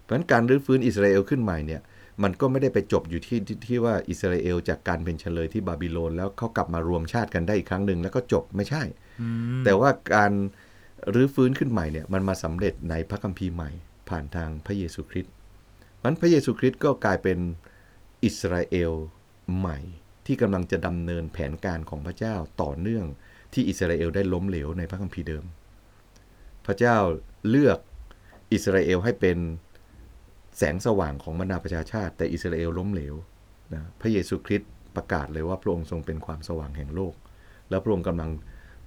[0.02, 1.82] เพราะฉะนั้นการรื้อฟื้นอิสราเอลขึ้นใหม่เนี่ย
[2.22, 8.82] มันก็ไม่ได้ไปจบอยู่ที่ที่ที่ว่าอิสราเอลจากการเป็นเฉลยที่บาบิโลน แล้วเขากลับมารวมชาติกันได้อีกครั้งหนึ่งแล้วก็จบไม่ใช่
[9.20, 9.28] อื
[9.60, 10.32] มแต่ว่าการ
[11.14, 13.70] รื้อฟื้นขึ้นใหม่เนี่ยมันมาสำเร็จในพระคัมภีร์ใหม่
[14.08, 15.32] ผ่านทางพระเยซูคริสต์
[16.02, 17.38] มันพระเยซูคริสต์ก็กลายเป็น
[18.24, 18.92] อิสราเอล
[19.58, 19.78] ใหม่
[20.26, 23.06] ที่กำลังจะดำเนินแผนการของพระเจ้าต่อเนื่อง
[23.54, 25.44] ที่อิสราเอลได้ล้มเหลวในพระคัมภีร์เดิม
[26.66, 26.96] พระเจ้า
[27.48, 27.78] เลือก
[28.52, 29.38] อิสราเอลให้เป็น
[30.58, 33.14] แสงสว่างของบรรดาประชาชาติ แต่อิสราเอลล้มเหลว
[33.74, 37.14] นะพระเยซูคริสต์ประกาศเลยว่าพระองค์ทรงเป็นความสว่างแห่งโลก
[37.70, 38.30] แล้วพระองค์กำลัง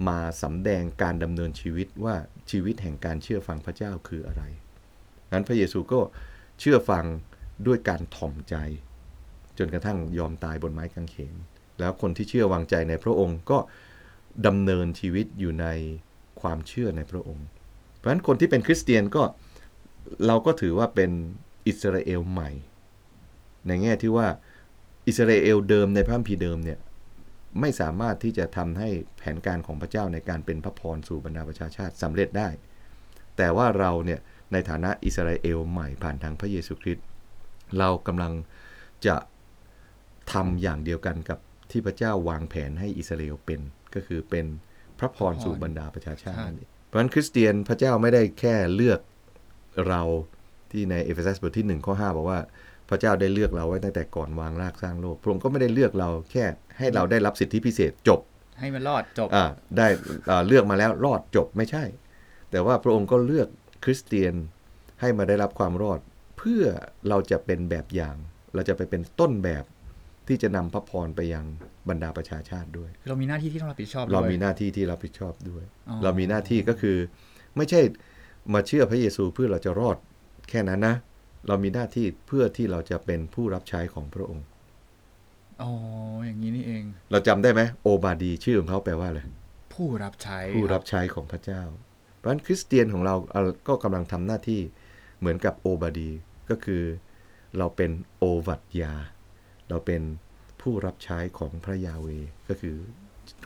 [0.08, 2.16] มาสำแดงการดำเนินชีวิตว่า
[2.52, 4.44] ชีวิตแห่งการเชื่อฟังพระเจ้าคืออะไร
[5.34, 6.00] นั้นพระเยซูก็
[6.60, 7.06] เชื่อฟัง
[7.68, 8.56] ด้วยการถ่อมใจ
[9.58, 11.36] จนกระทั่งยอมตายบนไม้กางเขน
[11.80, 13.58] แล้วคนที่เชื่อวางใจในพระองค์ก็
[14.46, 15.68] ดำเนินชีวิตอยู่ใน
[16.42, 17.48] ความเชื่อในพระองค์
[17.96, 19.24] เพราะฉะนั้นคนที่เป็นคริสเตียนก็
[20.28, 21.12] เราก็ถือว่าเป็น
[21.68, 22.50] อิสราเอลใหม่
[23.68, 24.28] ในแง่ที่ว่า
[25.08, 26.80] อิสราเอลเดิมในพระคัมภีร์เดิมเนี่ย
[27.60, 32.50] ไม่สามารถที่จะทำให้แผนการของพระเจ้าในการเป็นพระพรสู่บรรดาประชาชาติสำเร็จได้
[33.38, 34.20] แต่ว่าเราเนี่ย
[34.52, 37.06] ในฐานะอิสราเอลใหม่ผ่านทางพระเยซูคริสต์
[37.78, 38.34] เรากำลัง
[39.06, 39.16] จะ
[40.34, 41.40] ทำอย่างเดียวกันกับ
[41.72, 43.60] ที่พระเจ้าวางแผนให้อิสราเอลเป็น
[43.98, 44.46] ก็คือเป็น
[45.00, 49.00] พระพรสู่บรรดาประชาชาตินั่นเองเพราะฉะนั้นคริสเตียนพระเจ้าไม่ได้แค่เลือก
[49.88, 50.02] เรา
[50.72, 52.40] ที่ในเอเฟซัสบทที่1ข้อ5บอกว่า
[52.90, 56.46] พระเจ้าได้เลือกเราไว้ตั้งแต่ก่อนวางรากสร้างโลก พระองค์ก็ไม่ได้เลือกเราแค่
[56.78, 58.20] ให้เราได้รับสิทธิพิเศษจบ
[58.60, 59.46] ให้มันรอดจบอ่า
[59.78, 59.88] ได้
[60.30, 61.84] อ่าเลือกมาแล้วรอดจบไม่ใช่
[62.52, 63.48] แต่ว่าพระองค์ก็เลือก
[63.84, 64.34] คริสเตียน
[65.02, 66.00] ให้มาได้รับความรอด
[66.38, 66.64] เพื่อ
[67.10, 68.16] เราจะเป็นแบบอย่าง
[68.54, 69.64] เราจะไปเป็นต้นแบบ
[70.28, 71.46] ที่จะนำพระพรไปยัง
[71.90, 76.98] บรรดาประชาชาติด้วย เรามีหน้าที่ที่ต้องรับผิดชอบเราด้วยมีหน้าที่ที่รับผิดชอบด้วยอ๋อเรามีหน้าที่ก็คือ
[77.58, 77.82] ไม่ใช่
[78.54, 79.98] มาเชื่อพระเยซูเพื่อเราจะรอด
[80.50, 80.96] แค่นั้นนะ
[81.48, 84.46] เรามีหน้าที่เพื่อที่เราจะเป็นผู้รับใช้ของพระองค์
[85.62, 85.72] อ๋อ
[86.26, 89.20] อย่างนี้นี่เอง เราจำได้ไหมโอบาดีชื่อของเขาแปลว่าอะไร
[89.74, 91.62] ผู้รับใช้ผู้รับใช้ของพระเจ้า
[92.18, 94.62] เพราะฉะนั้นคริสเตียนของเราเอ่อก็กำลังทำหน้าที่
[95.20, 96.10] เหมือนกับโอบาดี
[96.50, 96.84] ก็คือ
[97.58, 98.94] เราเป็นโอวัตยา
[99.70, 100.02] เราเป็น
[100.62, 102.76] ผู้รับใช้ของพระยาเวห์ก็คือ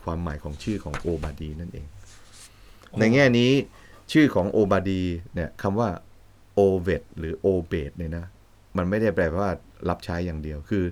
[0.03, 1.87] ความหมายของชื่อของโอบาดีนั่นเอง
[2.99, 3.51] ในแง่นี้
[4.11, 5.01] ชื่อของโอบาดี
[5.33, 5.89] เนี่ยคำว่า
[6.53, 8.25] โอเวตหรือโอเบตเนี่ยนะ
[8.77, 9.49] มันไม่ได้แปลว่า
[9.89, 10.83] รับใช้อย่างเดียวคือ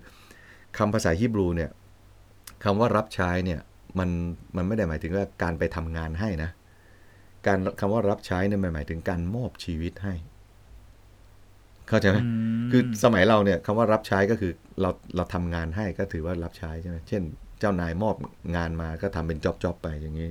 [0.78, 1.72] คำภาษาฮีบรูเนี่ย
[2.64, 3.60] คำว่ารับใช้เนี่ย
[4.00, 4.10] มัน
[4.56, 6.52] มันไม่ได้หมายถึงว่าการไปทำงานให้นะ
[7.48, 10.14] การคำว่ารับใช้เนี่ยมันหมายถึงการมอบชีวิตให้
[11.90, 17.24] เข้าใจไหมอืมคือสมัยเราเนี่ยคำว่ารับใช้ก็คือเราเราทำงานให้ก็ถือว่ารับใช้ใช่ไหมเช่น
[17.60, 18.16] เจ้านายมอบ
[18.56, 20.30] งานมาก็ทำเป็นจ็อบจ็อบไปอย่างนี้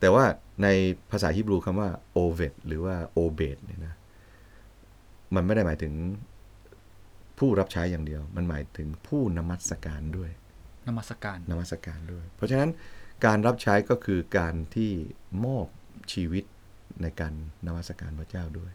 [0.00, 0.24] แต่ว่า
[0.62, 0.68] ใน
[1.10, 3.94] ภาษาฮีบรูคำว่าโอเวตหรือว่าโอเบตเนี่ยนะ
[5.34, 5.94] มันไม่ได้หมายถึง
[7.38, 10.30] ผู้รับใช้อย่างเดียว มันหมายถึงผู้นมัสการด้วย
[10.88, 12.70] นมัสการนมัสการด้วย เพราะฉะนั้น
[13.26, 14.92] การรับใช้ก็คือการที่
[15.44, 15.66] มอบ
[16.12, 16.44] ชีวิต
[17.02, 17.32] ในการ
[17.66, 18.72] นมัสการพระเจ้าด้วย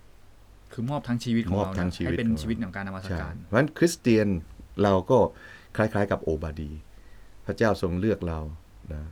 [0.74, 4.28] คือมอบทั้งชีวิตของมอบเราทั้งเนี่ยชีวิตให้เป็นของเราชีวิตของการนมัสใช่การเพราะฉะนั้นคริสเตียน
[4.84, 5.20] เราก็
[5.78, 6.72] คล้ายๆกับโอบาดี
[7.45, 8.39] พระเจ้าทรงเลือกเรา
[8.93, 9.03] นะ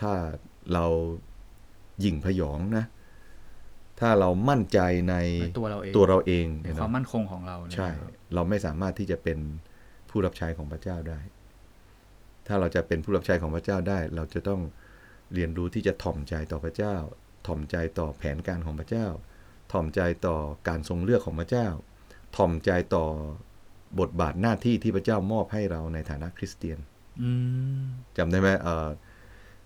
[0.00, 0.12] ถ้า
[0.72, 0.86] เรา
[2.00, 2.84] หยิ่งพยองนะ
[4.00, 9.38] ถ้าเรามั่นใจในในตัวเราเองตัวเราเองในเนี่ยความเนาะมั่นคงของเราเนี่ยใช่ครับเราไม่สามารถที่จะเป็น
[10.10, 11.20] ผู้รับใช้ของพระเจ้าได้
[12.46, 14.60] ถ้าเราจะเป็นผู้รับใช้ของพระเจ้าได้ เราจะต้อง
[15.34, 16.94] เรียนรู้ที่จะถ่อมใจต่อพระเจ้า
[17.46, 19.06] ถ่อมใจต่อแผนการของพระเจ้า
[19.72, 20.36] ถ่อมใจต่อ
[20.68, 21.66] การทรงเลือกของพระเจ้า
[22.36, 23.04] ถ่อมใจต่อ
[24.00, 26.78] บทบาทหน้าที่ที่พระเจ้ามอบให้เราในฐานะคริสเตียน
[27.22, 27.30] อื
[27.80, 27.82] ม
[28.16, 28.88] จำได้ไหมเอ่อ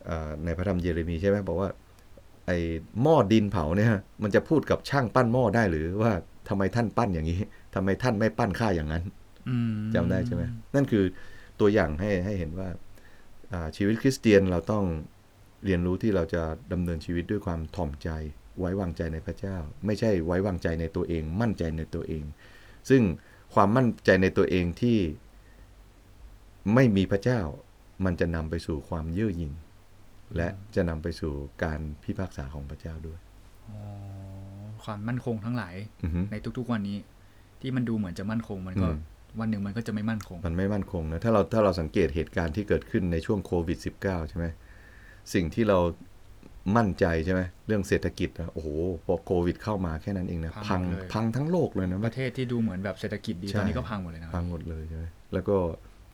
[0.06, 1.70] เอ่อในพระธรรมเยเรมีใช่ไหมบอกว่า
[2.46, 2.58] ไอ้
[3.02, 3.88] หม้อดินเผาเนี่ย
[4.22, 6.12] มันจะพูดกับช่างปั้นหม้อได้หรือว่า
[6.48, 7.40] ทำไมท่านปั้นอย่างนี้
[7.74, 9.02] ทำไมท่านไม่ปั้นข้าอย่างนั้น
[9.48, 10.42] อืมจำได้ใช่ไหม
[10.74, 11.04] นั่นคือ
[11.60, 12.68] ตัวอย่างให้ให้เห็นว่า
[13.52, 14.84] อ่าชีวิตคริสเตียนเราต้อง
[15.64, 16.42] เรียนรู้ที่เราจะ
[16.72, 18.08] ดำเนินชีวิตด้วยความถ่อมใจ
[18.58, 22.24] ไว้วางใจในพระเจ้า ไม่ใช่ไว้วางใจในตัวเอง มั่นใจในตัวเอง
[22.90, 23.02] ซึ่ง
[23.54, 24.98] ความมั่นใจในตัวเองที่
[26.74, 27.40] ไม่มีพระเจ้า
[28.04, 29.52] มันจะนำไปสู่ความเย่อหยิ่ง
[30.36, 31.32] และจะนำไปสู่
[31.64, 33.18] การพิพากษาของพระเจ้าด้วย
[33.68, 33.78] อ๋อ
[34.84, 36.98] ความมั่นคงทั้งหลายอือฮึในทุกๆวันนี้
[37.60, 39.00] ที่มันดูเหมือนจะมั่นคงมันก็อืม
[39.40, 44.46] วันหนึ่งมันก็จะไม่มั่นคง มันไม่มั่นคงนะถ้าเราถ้าเราสังเกตเหตุการณ์ที่เกิดขึ้นในช่วงโควิด -19 ใช่ไหม
[45.34, 45.78] สิ่งที่เรา
[46.76, 48.68] มั่นใจใช่ไหมเรื่องเศรษฐกิจนะโอ้โห
[49.06, 55.56] พอโควิดเข้ามาแค่นั้นเองนะพัพังงหมดเลยพังทั้งโลกเลยนะประเทศที่ดูเหมือนแบบเศรษฐกิจดีใช่ตอนนี้ก็พังหมดเลยนะคพัรับงหมดเลยใช่ไหมแล้วก็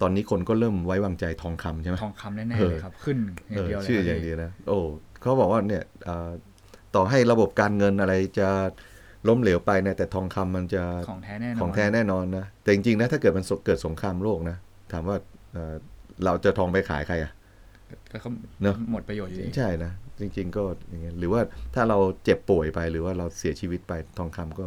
[0.02, 3.18] ตอนนี้คนก็เริ่มไว้วางใจทองคำใช่ไหมทองคำแน่ๆเออเลยครับขึ้น
[3.50, 4.78] อเอย่างอเดียวเลยชื่อครับอย่างพี่เดียวนะโอ้
[5.20, 6.30] เขาบอกว่าเนี่ยอ่า
[6.94, 8.48] ต่อให้ระบบการเงินอะไรจะ
[9.28, 14.56] ล้มเหลวไปนะแต่ทองคำมันจะของแท้แน่นอนของแท้แน่นอนนะแต่จริงๆนะถ้าเกิดมันเกิดสงครามโลกนะ
[14.92, 15.16] ถามว่า
[15.52, 15.74] เอ่อ
[16.24, 17.32] เราจะทองไปขายใครอะ
[18.12, 18.30] ก็เขา
[18.62, 21.42] เนอะหมดประโยชน์อยู่ดีใช่นะ จริง ๆ ก็อย่างเงี้ยหรือว่า
[21.74, 24.66] ถ้าเราเจ็บป่วยไปหรือว่าเราเสียชีวิตไปทองคำก็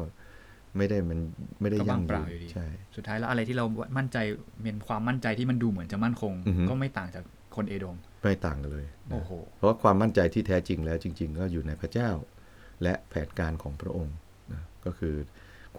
[0.78, 1.20] ไม่ได้มัน
[1.62, 3.66] ไม่ได้ก็ยั่ว่างงเปยืล่านอยู่ดีใช่สุดท้ายแล้วอะไรที่เรา
[3.98, 4.18] มั่นใจ
[4.64, 7.24] เป็นความมั่นใจที่มันดูเหมือนจะมั่นคงอือฮึก็ไม่ต่างจาก
[7.56, 12.10] คนเอโดมไม่ต่างกันเลยโอ้นะโหเพราะว่าความมั่นใจที่แท้จริงแล้วจริง ๆ ก็อยู่ในพระเจ้า
[12.84, 14.16] และแผนการของพระองค์
[14.54, 15.16] นะก็คือ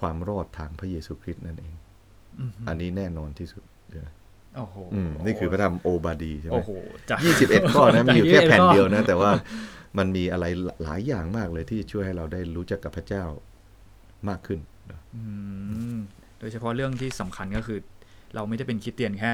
[0.00, 1.74] ความรอดทางพระเยซูคริสต์นั่นเอง
[2.40, 3.73] อือฮึอันนี้แน่นอนที่สุดเลยนะ
[4.56, 6.70] โอ้โหอืมนี่คือพระธรรมโอบาดีใช่ไหมโอ้โห
[7.10, 9.30] จากยี่สิบเอ็ดข้อนะมีอยู่แค่21แผ่นข้อเดียวนะ แต่ว่า
[9.98, 10.44] มันมีอะไร
[10.84, 13.24] หลายอย่างมากเลยที่ช่วยให้เราได้รู้จักกับพระเจ้า
[14.28, 15.22] มากขึ้นนะอื
[15.96, 15.98] ม
[16.38, 17.78] โดยเฉพาะเรื่องที่สำคัญก็คือ
[18.34, 19.32] เราไม่ได้เป็นคริสเตียนแค่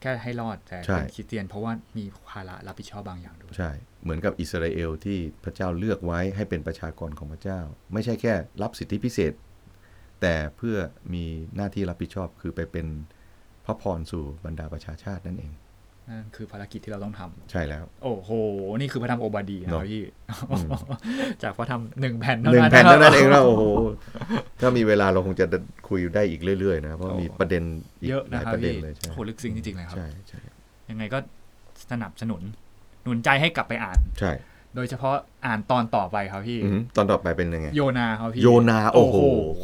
[0.00, 3.70] แค่ให้รอดแต่เป็นคริสเตียนเพราะว่ามีภาระรับผิดชอบบางอย่างด้วยใช่
[4.02, 7.60] เหมือนกับอิสราเอลที่พระเจ้าเลือกไว้ให้เป็นประชากรของพระเจ้า
[7.92, 9.32] ไม่ใช่แค่รับสิทธิพิเศษ
[10.22, 10.76] แต่เพื่อ
[11.14, 11.24] มี
[11.56, 12.86] หน้าที่รับผิดชอบคือไปเป็น
[13.66, 15.52] พระพรสู่บรรดาประชาชาตินั่นเอง
[16.08, 18.30] นั่นคือภารกิจที่เราต้องทำใช่แล้ว โอ้โห
[18.78, 20.02] นี่คือพระธรรมโอบาดีนะคเนรับอะพี่
[20.50, 20.68] อืม
[21.42, 23.62] จากพระธรรมหนึ่งแผ่นหเท่านึ่งนั้นแผ่นเท่านั้นครับเองนะโอ้โห
[24.60, 25.46] ถ้ามีเวลาเราคงจะ
[25.88, 27.62] คุยได้อีกเรื่อยๆนะเพราะโอ้มีประเด็น
[28.00, 30.40] อีกเยอะหนะลายครับประเด็นพี่เลยใช่โหลึกซึ้งจริงๆเลยครับ ใช่ใช่
[30.90, 31.18] ยังไงก็
[31.90, 32.42] สนับสนุน
[33.04, 34.32] หนุนใจให้กลับไปอ่าน ใช่
[34.76, 35.14] โดยเฉพาะ
[35.46, 39.16] อ่านตอนต่อไปครับพี่อือหือตอนต่อไปเป็นยังไง โยนาครับพี่ โยนาโอ้โห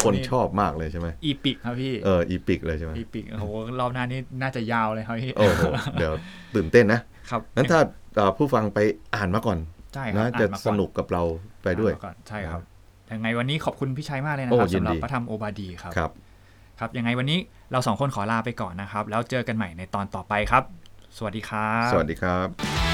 [0.03, 3.45] คนนี่ชอบมากเลยใช่ไหมอีปิกครับพี่ เออ อีปิกเลยใช่ไหมอีปิก โอ้โห
[3.81, 5.63] รอบหน้านี้น่าจะยาวเลยครับพี่ โอ้โห
[5.99, 6.13] เดี๋ยว
[6.55, 7.01] ตื่นเต้นนะ
[7.31, 7.81] ครับนั้นถ้า
[8.17, 8.79] เอ่อผู้ฟังไป
[9.15, 9.59] อ่านมาก่อน
[9.95, 11.23] ใช่ครับนะอ่าจะมาสนุกกับเรา
[11.63, 12.63] ไปด้วยอ่านมาก่อนใช่ครับ
[13.13, 16.11] ยังไงวันนี้ขอบคุณพี่ชัยมากเลยนะโอ้ครับยินสำหรับดีพระธรรมโอบาดีครับ ครับ
[16.79, 17.39] ครับยังไงวันนี้
[17.73, 20.65] เราสองคนขอลาไปก่อนนะครับ แล้วเจอกันใหม่ในตอนต่อไปครับ
[21.17, 22.90] สวัสดีครับ สวัสดีครับ